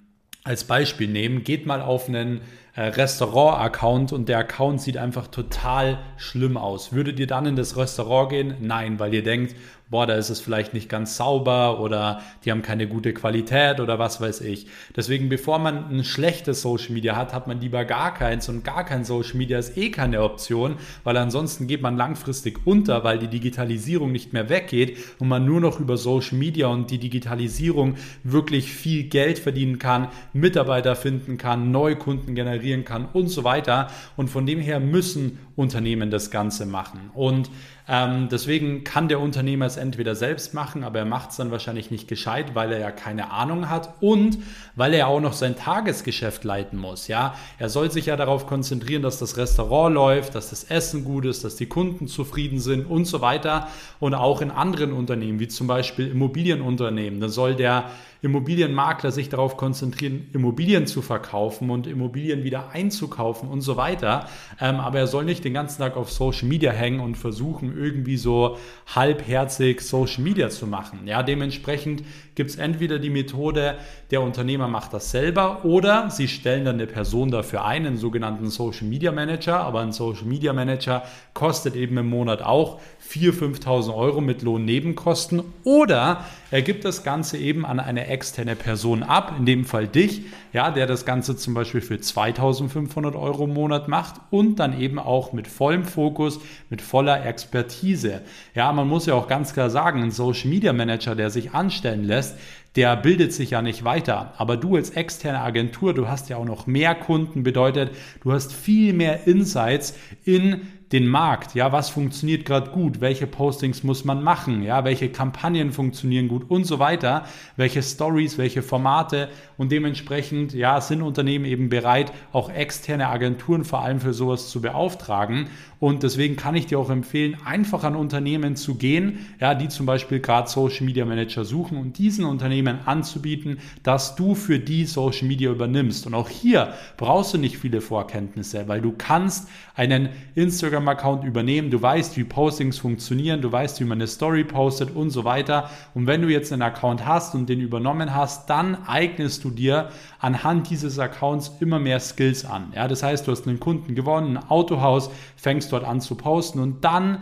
[0.43, 1.43] als Beispiel nehmen.
[1.43, 2.41] Geht mal auf einen
[2.81, 6.93] Restaurant-Account und der Account sieht einfach total schlimm aus.
[6.93, 8.55] Würdet ihr dann in das Restaurant gehen?
[8.61, 9.55] Nein, weil ihr denkt,
[9.89, 13.97] boah, da ist es vielleicht nicht ganz sauber oder die haben keine gute Qualität oder
[13.97, 14.67] was weiß ich.
[14.95, 18.85] Deswegen, bevor man ein schlechtes Social Media hat, hat man lieber gar keins und gar
[18.85, 23.27] kein Social Media ist eh keine Option, weil ansonsten geht man langfristig unter, weil die
[23.27, 28.71] Digitalisierung nicht mehr weggeht und man nur noch über Social Media und die Digitalisierung wirklich
[28.71, 33.87] viel Geld verdienen kann, Mitarbeiter finden kann, Neukunden generieren kann und so weiter.
[34.17, 37.09] Und von dem her müssen Unternehmen das Ganze machen.
[37.13, 37.49] Und
[37.87, 41.89] ähm, deswegen kann der Unternehmer es entweder selbst machen, aber er macht es dann wahrscheinlich
[41.89, 44.37] nicht gescheit, weil er ja keine Ahnung hat und
[44.75, 47.07] weil er auch noch sein Tagesgeschäft leiten muss.
[47.07, 51.25] Ja, er soll sich ja darauf konzentrieren, dass das Restaurant läuft, dass das Essen gut
[51.25, 53.67] ist, dass die Kunden zufrieden sind und so weiter.
[53.99, 57.89] Und auch in anderen Unternehmen, wie zum Beispiel Immobilienunternehmen, da soll der
[58.21, 64.27] Immobilienmakler sich darauf konzentrieren, Immobilien zu verkaufen und Immobilien wieder einzukaufen und so weiter.
[64.59, 68.17] Ähm, aber er soll nicht den ganzen Tag auf Social Media hängen und versuchen, irgendwie
[68.17, 68.57] so
[68.93, 71.07] halbherzig Social Media zu machen.
[71.07, 72.03] Ja, dementsprechend
[72.35, 73.75] gibt es entweder die Methode,
[74.11, 78.47] der Unternehmer macht das selber oder sie stellen dann eine Person dafür ein, einen sogenannten
[78.47, 79.59] Social Media Manager.
[79.59, 81.03] Aber ein Social Media Manager
[81.33, 85.41] kostet eben im Monat auch 4.000, 5.000 Euro mit Lohnnebenkosten.
[85.63, 90.21] Oder er gibt das Ganze eben an eine externe Person ab, in dem Fall dich,
[90.53, 94.99] ja, der das Ganze zum Beispiel für 2.500 Euro im Monat macht und dann eben
[94.99, 98.21] auch mit vollem Fokus, mit voller Expertise.
[98.53, 102.03] Ja, man muss ja auch ganz klar sagen, ein Social Media Manager, der sich anstellen
[102.03, 102.37] lässt,
[102.75, 104.33] der bildet sich ja nicht weiter.
[104.37, 107.91] Aber du als externe Agentur, du hast ja auch noch mehr Kunden, bedeutet,
[108.21, 110.61] du hast viel mehr Insights in
[110.91, 115.71] den Markt, ja, was funktioniert gerade gut, welche Postings muss man machen, ja, welche Kampagnen
[115.71, 117.25] funktionieren gut und so weiter,
[117.57, 123.83] welche Stories, welche Formate und dementsprechend, ja, sind Unternehmen eben bereit, auch externe Agenturen vor
[123.83, 125.49] allem für sowas zu beauftragen.
[125.79, 129.85] Und deswegen kann ich dir auch empfehlen, einfach an Unternehmen zu gehen, ja, die zum
[129.85, 135.27] Beispiel gerade Social Media Manager suchen und diesen Unternehmen anzubieten, dass du für die Social
[135.27, 136.07] Media übernimmst.
[136.07, 141.69] Und auch hier brauchst du nicht viele Vorkenntnisse, weil du kannst einen Instagram Instagram-Account übernehmen,
[141.69, 145.69] du weißt, wie Postings funktionieren, du weißt, wie man eine Story postet und so weiter.
[145.93, 149.89] Und wenn du jetzt einen Account hast und den übernommen hast, dann eignest du dir
[150.19, 152.71] anhand dieses Accounts immer mehr Skills an.
[152.75, 156.59] Ja, das heißt, du hast einen Kunden gewonnen, ein Autohaus, fängst dort an zu posten
[156.59, 157.19] und dann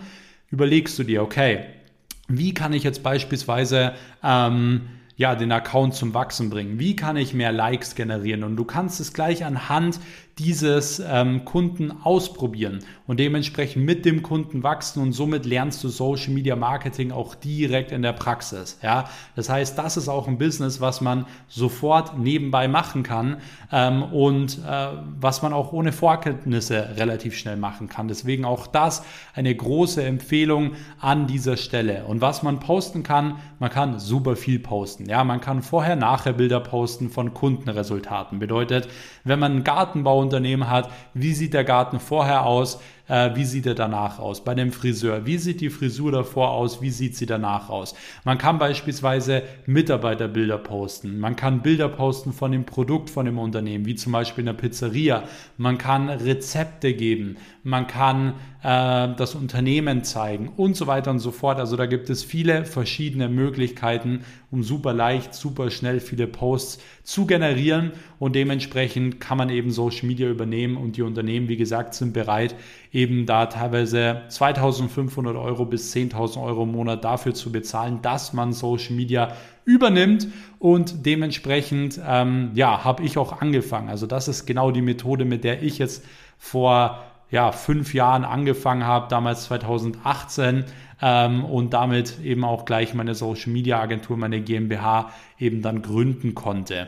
[0.49, 1.65] überlegst du dir, okay,
[2.27, 3.93] wie kann ich jetzt beispielsweise
[4.23, 4.81] ähm,
[5.15, 6.77] ja, den Account zum Wachsen bringen?
[6.77, 8.43] Wie kann ich mehr Likes generieren?
[8.43, 9.99] Und du kannst es gleich anhand
[10.39, 16.33] dieses ähm, Kunden ausprobieren und dementsprechend mit dem Kunden wachsen und somit lernst du Social
[16.33, 18.77] Media Marketing auch direkt in der Praxis.
[18.83, 23.37] Ja, das heißt, das ist auch ein Business, was man sofort nebenbei machen kann
[23.71, 24.87] ähm, und äh,
[25.19, 28.07] was man auch ohne Vorkenntnisse relativ schnell machen kann.
[28.07, 32.05] Deswegen auch das eine große Empfehlung an dieser Stelle.
[32.05, 35.09] Und was man posten kann, man kann super viel posten.
[35.09, 38.37] Ja, man kann vorher-nachher Bilder posten von Kundenresultaten.
[38.37, 38.87] Bedeutet,
[39.23, 43.65] wenn man einen Gartenbau Unternehmen hat, wie sieht der Garten vorher aus, äh, wie sieht
[43.65, 44.43] er danach aus?
[44.43, 46.81] Bei dem Friseur, wie sieht die Frisur davor aus?
[46.81, 47.95] Wie sieht sie danach aus?
[48.23, 51.19] Man kann beispielsweise Mitarbeiterbilder posten.
[51.19, 54.53] Man kann Bilder posten von dem Produkt von dem Unternehmen, wie zum Beispiel in der
[54.53, 55.23] Pizzeria.
[55.57, 57.37] Man kann Rezepte geben.
[57.63, 61.59] Man kann äh, das Unternehmen zeigen und so weiter und so fort.
[61.59, 67.25] Also da gibt es viele verschiedene Möglichkeiten, um super leicht, super schnell viele Posts zu
[67.25, 72.13] generieren und dementsprechend kann man eben Social Media übernehmen und die Unternehmen, wie gesagt, sind
[72.13, 72.55] bereit,
[72.91, 78.53] eben da teilweise 2500 Euro bis 10.000 Euro im Monat dafür zu bezahlen, dass man
[78.53, 79.33] Social Media
[79.65, 80.27] übernimmt
[80.59, 83.89] und dementsprechend, ähm, ja, habe ich auch angefangen.
[83.89, 86.05] Also das ist genau die Methode, mit der ich jetzt
[86.37, 90.65] vor ja, fünf Jahren angefangen habe, damals 2018
[91.01, 96.33] ähm, und damit eben auch gleich meine Social Media Agentur, meine GmbH eben dann gründen
[96.33, 96.87] konnte.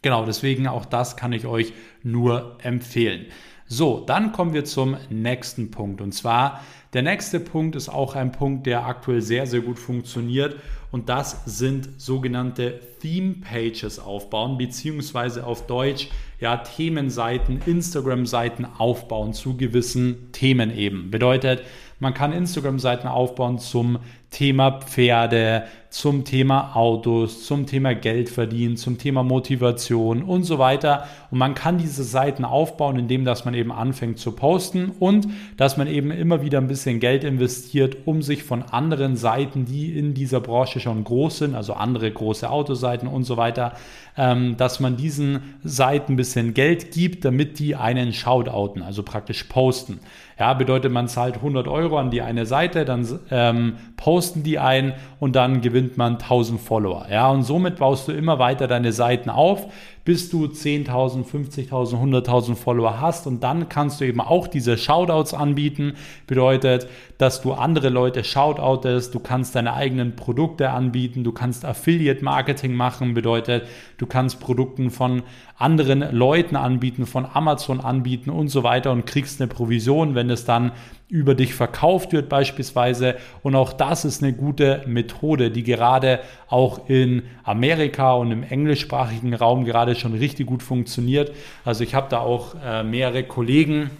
[0.00, 3.26] Genau, deswegen auch das kann ich euch nur empfehlen.
[3.70, 6.00] So, dann kommen wir zum nächsten Punkt.
[6.00, 10.56] Und zwar, der nächste Punkt ist auch ein Punkt, der aktuell sehr, sehr gut funktioniert.
[10.90, 16.08] Und das sind sogenannte Theme Pages aufbauen, beziehungsweise auf Deutsch
[16.40, 21.10] ja Themenseiten, Instagram-Seiten aufbauen zu gewissen Themen eben.
[21.10, 21.62] Bedeutet,
[22.00, 23.98] man kann Instagram-Seiten aufbauen zum
[24.30, 31.04] Thema Pferde, zum Thema Autos, zum Thema Geld verdienen, zum Thema Motivation und so weiter.
[31.30, 35.76] Und man kann diese Seiten aufbauen, indem dass man eben anfängt zu posten und dass
[35.76, 40.12] man eben immer wieder ein bisschen Geld investiert, um sich von anderen Seiten, die in
[40.12, 43.72] dieser Branche schon groß sind, also andere große Autoseiten und so weiter,
[44.18, 49.44] ähm, dass man diesen Seiten ein bisschen Geld gibt, damit die einen Shoutouten, also praktisch
[49.44, 50.00] posten.
[50.38, 54.94] Ja, bedeutet, man zahlt 100 Euro an die eine Seite, dann ähm, posten die ein
[55.18, 57.06] und dann gewinnt man 1000 Follower.
[57.10, 59.66] Ja, und somit baust du immer weiter deine Seiten auf,
[60.04, 65.34] bis du 10.000, 50.000, 100.000 Follower hast und dann kannst du eben auch diese Shoutouts
[65.34, 65.94] anbieten.
[66.26, 72.24] Bedeutet, dass du andere Leute shoutoutest, du kannst deine eigenen Produkte anbieten, du kannst Affiliate
[72.24, 73.64] Marketing machen, bedeutet,
[73.98, 75.22] du kannst Produkten von
[75.56, 80.44] anderen Leuten anbieten, von Amazon anbieten und so weiter und kriegst eine Provision, wenn es
[80.44, 80.72] dann
[81.08, 83.16] über dich verkauft wird beispielsweise.
[83.42, 89.34] Und auch das ist eine gute Methode, die gerade auch in Amerika und im englischsprachigen
[89.34, 91.32] Raum gerade schon richtig gut funktioniert.
[91.64, 93.90] Also ich habe da auch äh, mehrere Kollegen,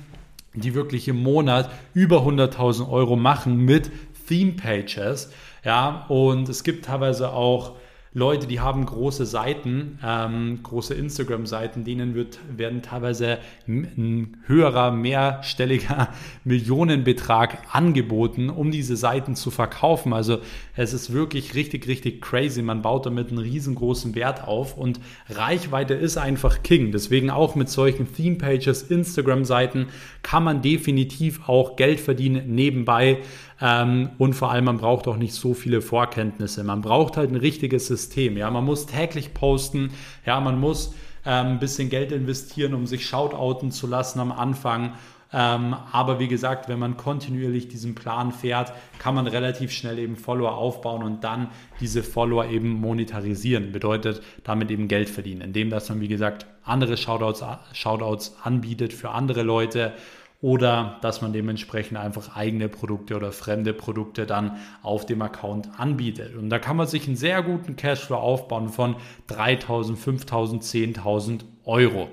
[0.54, 3.90] die wirklich im Monat über 100.000 Euro machen mit
[4.28, 5.32] Theme Pages.
[5.64, 7.72] Ja, und es gibt teilweise auch
[8.14, 16.08] Leute, die haben große Seiten, ähm, große Instagram-Seiten, denen wird, werden teilweise ein höherer, mehrstelliger
[16.44, 20.14] Millionenbetrag angeboten, um diese Seiten zu verkaufen.
[20.14, 20.38] Also
[20.74, 22.62] es ist wirklich richtig, richtig crazy.
[22.62, 26.92] Man baut damit einen riesengroßen Wert auf und Reichweite ist einfach King.
[26.92, 29.88] Deswegen auch mit solchen Theme-Pages, Instagram-Seiten
[30.22, 33.18] kann man definitiv auch Geld verdienen nebenbei.
[33.60, 36.62] Ähm, und vor allem, man braucht auch nicht so viele Vorkenntnisse.
[36.64, 38.36] Man braucht halt ein richtiges System.
[38.36, 39.90] Ja, man muss täglich posten.
[40.24, 40.94] Ja, man muss
[41.26, 44.92] ähm, ein bisschen Geld investieren, um sich shoutouten zu lassen am Anfang.
[45.30, 50.16] Ähm, aber wie gesagt, wenn man kontinuierlich diesen Plan fährt, kann man relativ schnell eben
[50.16, 51.48] Follower aufbauen und dann
[51.80, 53.72] diese Follower eben monetarisieren.
[53.72, 57.44] Bedeutet damit eben Geld verdienen, indem dass man, wie gesagt, andere Shoutouts,
[57.74, 59.92] Shoutouts anbietet für andere Leute
[60.40, 66.36] oder dass man dementsprechend einfach eigene Produkte oder fremde Produkte dann auf dem Account anbietet.
[66.36, 68.96] Und da kann man sich einen sehr guten Cashflow aufbauen von
[69.28, 72.08] 3.000, 5.000, 10.000 Euro.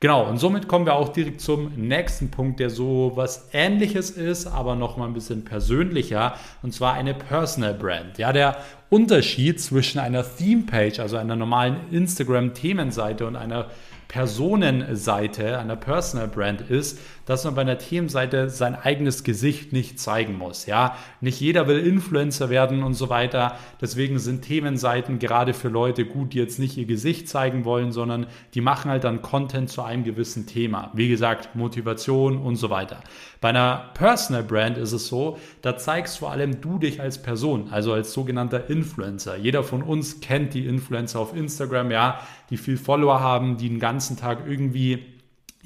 [0.00, 4.46] Genau, und somit kommen wir auch direkt zum nächsten Punkt, der so was ähnliches ist,
[4.46, 8.16] aber nochmal ein bisschen persönlicher, und zwar eine Personal Brand.
[8.16, 8.58] Ja, der
[8.90, 13.66] Unterschied zwischen einer Theme Page, also einer normalen Instagram-Themenseite und einer
[14.08, 20.38] Personenseite, einer Personal Brand ist, dass man bei einer Themenseite sein eigenes Gesicht nicht zeigen
[20.38, 20.64] muss.
[20.64, 23.56] Ja, nicht jeder will Influencer werden und so weiter.
[23.82, 28.26] Deswegen sind Themenseiten gerade für Leute gut, die jetzt nicht ihr Gesicht zeigen wollen, sondern
[28.54, 30.90] die machen halt dann Content zu einem gewissen Thema.
[30.94, 33.00] Wie gesagt, Motivation und so weiter.
[33.42, 37.68] Bei einer Personal Brand ist es so, da zeigst vor allem du dich als Person,
[37.70, 39.36] also als sogenannter Influencer.
[39.36, 43.80] Jeder von uns kennt die Influencer auf Instagram, ja, die viel Follower haben, die den
[43.80, 45.04] ganzen Tag irgendwie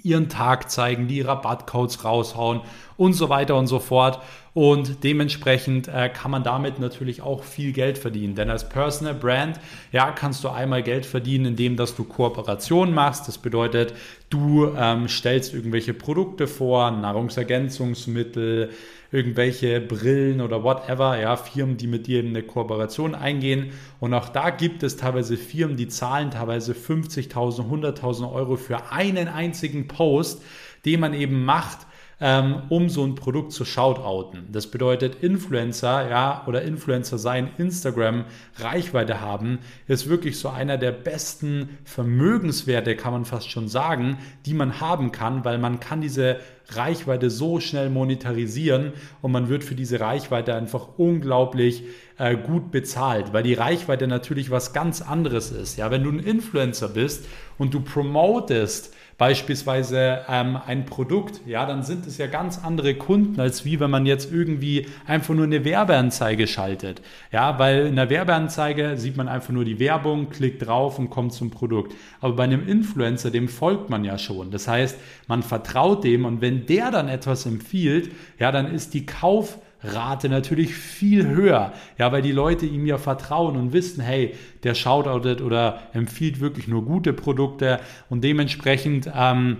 [0.02, 2.60] ihren Tag zeigen, die Rabattcodes raushauen
[2.96, 4.20] und so weiter und so fort.
[4.54, 8.34] Und dementsprechend äh, kann man damit natürlich auch viel Geld verdienen.
[8.34, 9.58] Denn als Personal Brand,
[9.92, 13.28] ja, kannst du einmal Geld verdienen, indem dass du Kooperationen machst.
[13.28, 13.94] Das bedeutet,
[14.32, 18.70] du ähm, stellst irgendwelche Produkte vor, Nahrungsergänzungsmittel,
[19.10, 23.72] irgendwelche Brillen oder whatever, ja, Firmen, die mit dir in eine Kooperation eingehen.
[24.00, 29.28] Und auch da gibt es teilweise Firmen, die zahlen teilweise 50.000, 100.000 Euro für einen
[29.28, 30.42] einzigen Post,
[30.84, 31.86] den man eben macht
[32.22, 34.44] ähm, um so ein Produkt zu shoutouten.
[34.52, 38.24] Das bedeutet, Influencer, ja, oder Influencer sein, Instagram,
[38.58, 39.58] Reichweite haben,
[39.88, 45.10] ist wirklich so einer der besten Vermögenswerte, kann man fast schon sagen, die man haben
[45.10, 46.36] kann, weil man kann diese
[46.68, 51.82] Reichweite so schnell monetarisieren und man wird für diese Reichweite einfach unglaublich
[52.18, 55.76] äh, gut bezahlt, weil die Reichweite natürlich was ganz anderes ist.
[55.76, 57.26] Ja, wenn du ein Influencer bist
[57.58, 63.40] und du promotest beispielsweise ähm, ein Produkt, ja, dann sind es ja ganz andere Kunden,
[63.40, 67.02] als wie wenn man jetzt irgendwie einfach nur eine Werbeanzeige schaltet.
[67.30, 71.32] Ja, weil in der Werbeanzeige sieht man einfach nur die Werbung, klickt drauf und kommt
[71.32, 71.94] zum Produkt.
[72.20, 74.50] Aber bei einem Influencer, dem folgt man ja schon.
[74.50, 79.06] Das heißt, man vertraut dem und wenn der dann etwas empfiehlt, ja, dann ist die
[79.06, 81.72] Kauf Rate natürlich viel höher.
[81.98, 86.68] Ja, weil die Leute ihm ja vertrauen und wissen, hey, der shoutoutet oder empfiehlt wirklich
[86.68, 89.58] nur gute Produkte und dementsprechend ähm,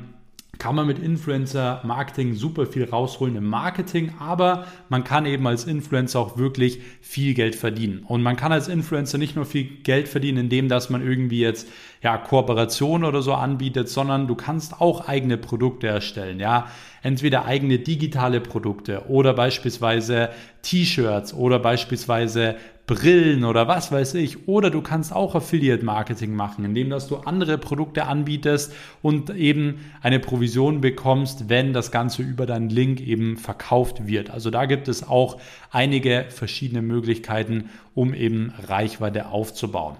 [0.59, 6.21] kann man mit Influencer-Marketing super viel rausholen im Marketing, aber man kann eben als Influencer
[6.21, 8.05] auch wirklich viel Geld verdienen.
[8.07, 11.69] Und man kann als Influencer nicht nur viel Geld verdienen, indem dass man irgendwie jetzt
[12.01, 16.69] ja Kooperation oder so anbietet, sondern du kannst auch eigene Produkte erstellen, ja
[17.03, 20.31] entweder eigene digitale Produkte oder beispielsweise
[20.63, 24.49] T-Shirts oder beispielsweise Brillen oder was weiß ich.
[24.49, 29.85] Oder du kannst auch Affiliate Marketing machen, indem dass du andere Produkte anbietest und eben
[30.03, 34.31] eine Provision bekommst, wenn das Ganze über deinen Link eben verkauft wird.
[34.31, 35.39] Also da gibt es auch
[35.71, 39.97] einige verschiedene Möglichkeiten, um eben Reichweite aufzubauen.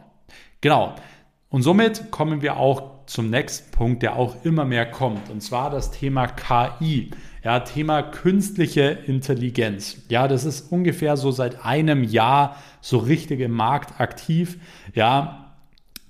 [0.61, 0.95] Genau.
[1.51, 5.71] Und somit kommen wir auch zum nächsten Punkt, der auch immer mehr kommt, und zwar
[5.71, 7.11] das Thema KI.
[7.45, 9.97] Ja, Thema künstliche Intelligenz.
[10.09, 14.59] Ja, das ist ungefähr so seit einem Jahr so richtig im Markt aktiv.
[14.95, 15.43] Ja,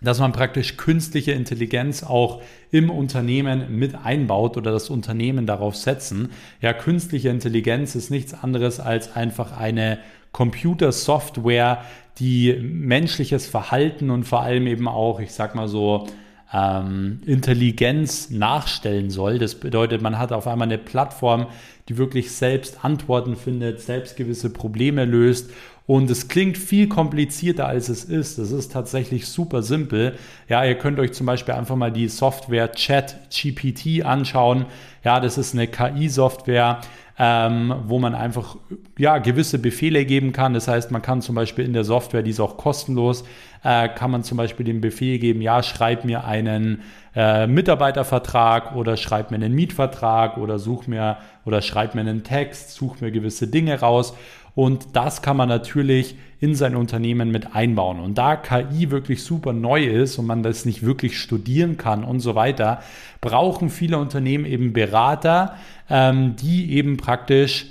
[0.03, 6.31] dass man praktisch künstliche Intelligenz auch im Unternehmen mit einbaut oder das Unternehmen darauf setzen.
[6.61, 9.99] Ja, künstliche Intelligenz ist nichts anderes als einfach eine
[10.33, 11.85] Computersoftware,
[12.19, 16.07] die menschliches Verhalten und vor allem eben auch, ich sag mal so,
[16.53, 19.39] ähm, Intelligenz nachstellen soll.
[19.39, 21.47] Das bedeutet, man hat auf einmal eine Plattform,
[21.89, 25.51] die wirklich selbst Antworten findet, selbst gewisse Probleme löst.
[25.87, 28.39] Und es klingt viel komplizierter, als es ist.
[28.39, 30.17] Es ist tatsächlich super simpel.
[30.49, 34.67] Ja, ihr könnt euch zum Beispiel einfach mal die Software Chat GPT anschauen.
[35.05, 36.81] Ja, das ist eine KI-Software,
[37.25, 38.57] ähm, wo man einfach
[38.99, 40.55] ja, gewisse Befehle geben kann.
[40.55, 43.23] Das heißt, man kann zum Beispiel in der Software, die ist auch kostenlos,
[43.63, 46.83] äh, kann man zum Beispiel den Befehl geben, ja, schreib mir einen
[47.15, 52.75] äh, Mitarbeitervertrag oder schreib mir einen Mietvertrag oder such mir oder schreib mir einen Text,
[52.75, 54.17] such mir gewisse Dinge raus.
[54.55, 58.01] Und das kann man natürlich in sein Unternehmen mit einbauen.
[58.01, 62.21] Und da KI wirklich super neu ist und man das nicht wirklich studieren kann und
[62.21, 62.83] so weiter,
[63.21, 65.57] brauchen viele Unternehmen eben Berater,
[65.89, 67.67] ähm, die eben praktisch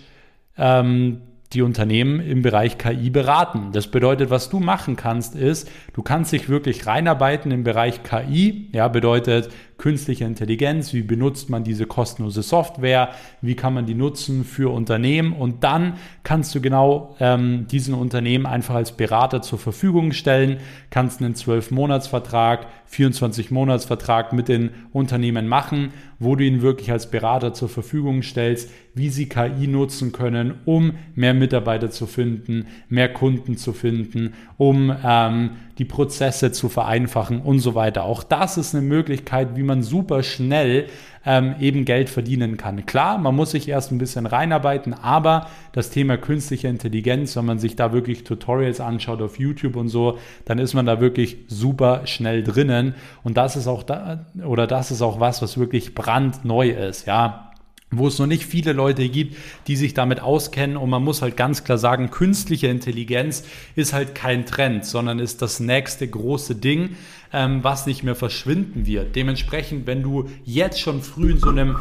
[0.58, 1.22] ähm,
[1.54, 3.72] die Unternehmen im Bereich KI beraten.
[3.74, 8.70] Das bedeutet, was du machen kannst, ist, du kannst dich wirklich reinarbeiten im Bereich KI.
[8.72, 9.50] Ja, bedeutet
[9.82, 13.10] künstliche Intelligenz, wie benutzt man diese kostenlose Software,
[13.42, 18.46] wie kann man die nutzen für Unternehmen und dann kannst du genau ähm, diesen Unternehmen
[18.46, 20.58] einfach als Berater zur Verfügung stellen,
[20.92, 27.68] kannst einen 12-Monats-Vertrag, 24-Monats-Vertrag mit den Unternehmen machen, wo du ihnen wirklich als Berater zur
[27.68, 33.74] Verfügung stellst, wie sie KI nutzen können, um mehr Mitarbeiter zu finden, mehr Kunden zu
[33.74, 35.52] finden, um ähm,
[35.82, 38.04] die Prozesse zu vereinfachen und so weiter.
[38.04, 40.86] Auch das ist eine Möglichkeit, wie man super schnell
[41.26, 42.86] ähm, eben Geld verdienen kann.
[42.86, 47.58] Klar, man muss sich erst ein bisschen reinarbeiten, aber das Thema künstliche Intelligenz, wenn man
[47.58, 52.02] sich da wirklich Tutorials anschaut auf YouTube und so, dann ist man da wirklich super
[52.06, 52.94] schnell drinnen.
[53.24, 57.51] Und das ist auch da, oder das ist auch was, was wirklich brandneu ist, ja
[57.92, 59.36] wo es noch nicht viele Leute gibt,
[59.68, 60.78] die sich damit auskennen.
[60.78, 63.44] Und man muss halt ganz klar sagen, künstliche Intelligenz
[63.76, 66.96] ist halt kein Trend, sondern ist das nächste große Ding,
[67.34, 69.16] ähm, was nicht mehr verschwinden wird.
[69.16, 71.78] Dementsprechend, wenn du jetzt schon früh in so einem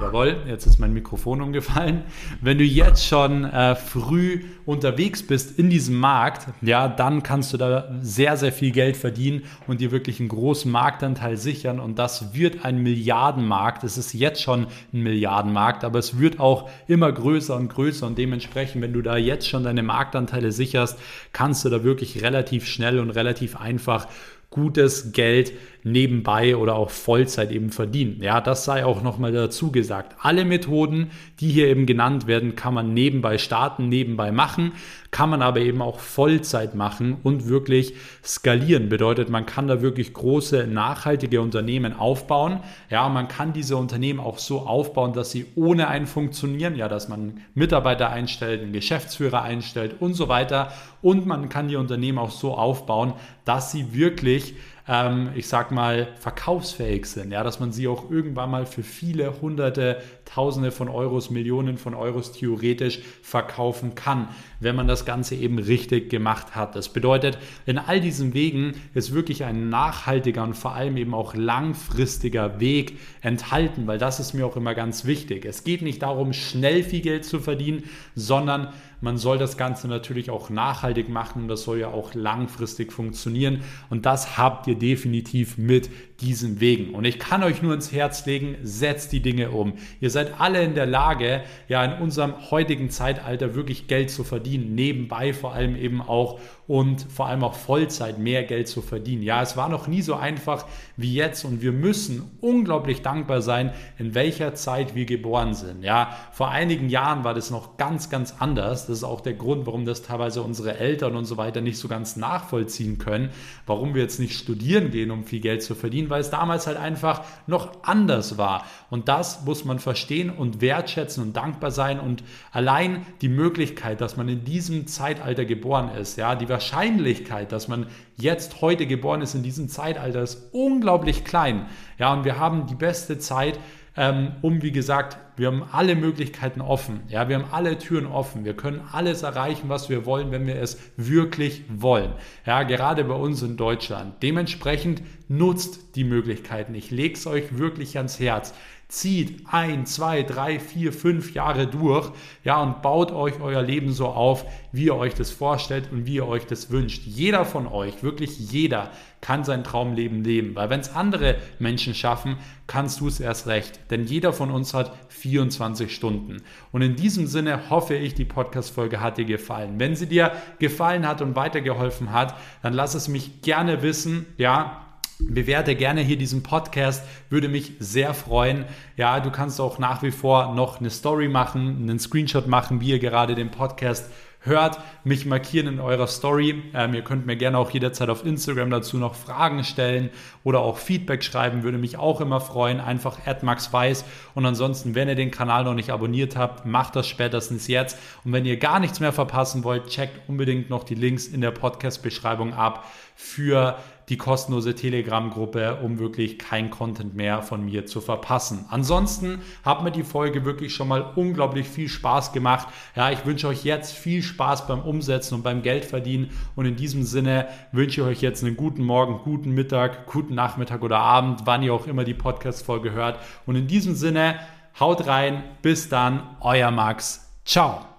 [0.00, 2.04] Jawohl, jetzt ist mein Mikrofon umgefallen.
[2.40, 7.56] Wenn du jetzt schon äh, früh unterwegs bist in diesem Markt, ja, dann kannst du
[7.56, 11.80] da sehr, sehr viel Geld verdienen und dir wirklich einen großen Marktanteil sichern.
[11.80, 13.82] Und das wird ein Milliardenmarkt.
[13.82, 18.06] Es ist jetzt schon ein Milliardenmarkt, aber es wird auch immer größer und größer.
[18.06, 20.96] Und dementsprechend, wenn du da jetzt schon deine Marktanteile sicherst,
[21.32, 24.06] kannst du da wirklich relativ schnell und relativ einfach
[24.50, 25.52] gutes Geld
[25.84, 28.22] nebenbei oder auch Vollzeit eben verdienen.
[28.22, 30.16] Ja, das sei auch nochmal dazu gesagt.
[30.20, 31.10] Alle Methoden,
[31.40, 34.72] die hier eben genannt werden, kann man nebenbei starten, nebenbei machen,
[35.10, 38.88] kann man aber eben auch Vollzeit machen und wirklich skalieren.
[38.88, 42.60] Bedeutet, man kann da wirklich große, nachhaltige Unternehmen aufbauen.
[42.90, 47.08] Ja, man kann diese Unternehmen auch so aufbauen, dass sie ohne ein funktionieren, ja, dass
[47.08, 50.72] man Mitarbeiter einstellt, einen Geschäftsführer einstellt und so weiter.
[51.00, 53.14] Und man kann die Unternehmen auch so aufbauen,
[53.44, 54.54] dass sie wirklich
[54.88, 57.30] ähm, ich sag mal, verkaufsfähig sind.
[57.30, 61.94] Ja, dass man sie auch irgendwann mal für viele hunderte, tausende von Euros, Millionen von
[61.94, 64.28] Euros theoretisch verkaufen kann,
[64.60, 66.76] wenn man das Ganze eben richtig gemacht hat.
[66.76, 71.34] Das bedeutet, in all diesen Wegen ist wirklich ein nachhaltiger und vor allem eben auch
[71.34, 75.46] langfristiger Weg enthalten, weil das ist mir auch immer ganz wichtig.
[75.46, 78.68] Es geht nicht darum, schnell viel Geld zu verdienen, sondern
[79.00, 83.62] man soll das Ganze natürlich auch nachhaltig machen und das soll ja auch langfristig funktionieren.
[83.90, 85.88] Und das habt ihr definitiv mit
[86.20, 86.94] diesen Wegen.
[86.94, 89.74] Und ich kann euch nur ins Herz legen, setzt die Dinge um.
[90.00, 94.74] Ihr seid alle in der Lage, ja, in unserem heutigen Zeitalter wirklich Geld zu verdienen,
[94.74, 99.22] nebenbei vor allem eben auch und vor allem auch Vollzeit mehr Geld zu verdienen.
[99.22, 100.66] Ja, es war noch nie so einfach
[100.96, 105.82] wie jetzt und wir müssen unglaublich dankbar sein, in welcher Zeit wir geboren sind.
[105.82, 108.86] Ja, vor einigen Jahren war das noch ganz, ganz anders.
[108.86, 111.88] Das ist auch der Grund, warum das teilweise unsere Eltern und so weiter nicht so
[111.88, 113.30] ganz nachvollziehen können,
[113.66, 116.78] warum wir jetzt nicht studieren gehen, um viel Geld zu verdienen weil es damals halt
[116.78, 118.64] einfach noch anders war.
[118.90, 122.00] Und das muss man verstehen und wertschätzen und dankbar sein.
[122.00, 127.68] Und allein die Möglichkeit, dass man in diesem Zeitalter geboren ist, ja, die Wahrscheinlichkeit, dass
[127.68, 127.86] man
[128.16, 131.66] jetzt heute geboren ist in diesem Zeitalter, ist unglaublich klein.
[131.98, 133.60] Ja, und wir haben die beste Zeit,
[133.96, 137.02] ähm, um, wie gesagt, wir haben alle Möglichkeiten offen.
[137.08, 138.44] Ja, wir haben alle Türen offen.
[138.44, 142.12] Wir können alles erreichen, was wir wollen, wenn wir es wirklich wollen.
[142.44, 144.20] Ja, gerade bei uns in Deutschland.
[144.20, 146.74] Dementsprechend nutzt die Möglichkeiten.
[146.74, 148.52] Ich lege es euch wirklich ans Herz
[148.88, 152.10] zieht ein, zwei, drei, vier, fünf Jahre durch,
[152.42, 156.14] ja, und baut euch euer Leben so auf, wie ihr euch das vorstellt und wie
[156.14, 157.02] ihr euch das wünscht.
[157.04, 162.36] Jeder von euch, wirklich jeder, kann sein Traumleben leben, weil wenn es andere Menschen schaffen,
[162.66, 166.38] kannst du es erst recht, denn jeder von uns hat 24 Stunden.
[166.72, 169.78] Und in diesem Sinne hoffe ich, die Podcast-Folge hat dir gefallen.
[169.78, 174.87] Wenn sie dir gefallen hat und weitergeholfen hat, dann lass es mich gerne wissen, ja,
[175.20, 178.66] Bewerte gerne hier diesen Podcast, würde mich sehr freuen.
[178.96, 182.90] Ja, du kannst auch nach wie vor noch eine Story machen, einen Screenshot machen, wie
[182.90, 184.08] ihr gerade den Podcast
[184.40, 186.62] hört, mich markieren in eurer Story.
[186.74, 190.10] Ähm, ihr könnt mir gerne auch jederzeit auf Instagram dazu noch Fragen stellen
[190.44, 192.80] oder auch Feedback schreiben, würde mich auch immer freuen.
[192.80, 194.04] Einfach @maxweiss
[194.34, 197.98] und ansonsten, wenn ihr den Kanal noch nicht abonniert habt, macht das spätestens jetzt.
[198.24, 201.50] Und wenn ihr gar nichts mehr verpassen wollt, checkt unbedingt noch die Links in der
[201.50, 202.84] Podcast-Beschreibung ab
[203.16, 203.76] für
[204.08, 208.64] die kostenlose Telegram-Gruppe, um wirklich kein Content mehr von mir zu verpassen.
[208.70, 212.68] Ansonsten hat mir die Folge wirklich schon mal unglaublich viel Spaß gemacht.
[212.96, 217.02] Ja, ich wünsche euch jetzt viel Spaß beim Umsetzen und beim Geldverdienen und in diesem
[217.02, 221.62] Sinne wünsche ich euch jetzt einen guten Morgen, guten Mittag, guten Nachmittag oder Abend, wann
[221.62, 223.18] ihr auch immer die Podcast-Folge hört.
[223.46, 224.38] Und in diesem Sinne,
[224.80, 227.30] haut rein, bis dann, euer Max.
[227.44, 227.97] Ciao.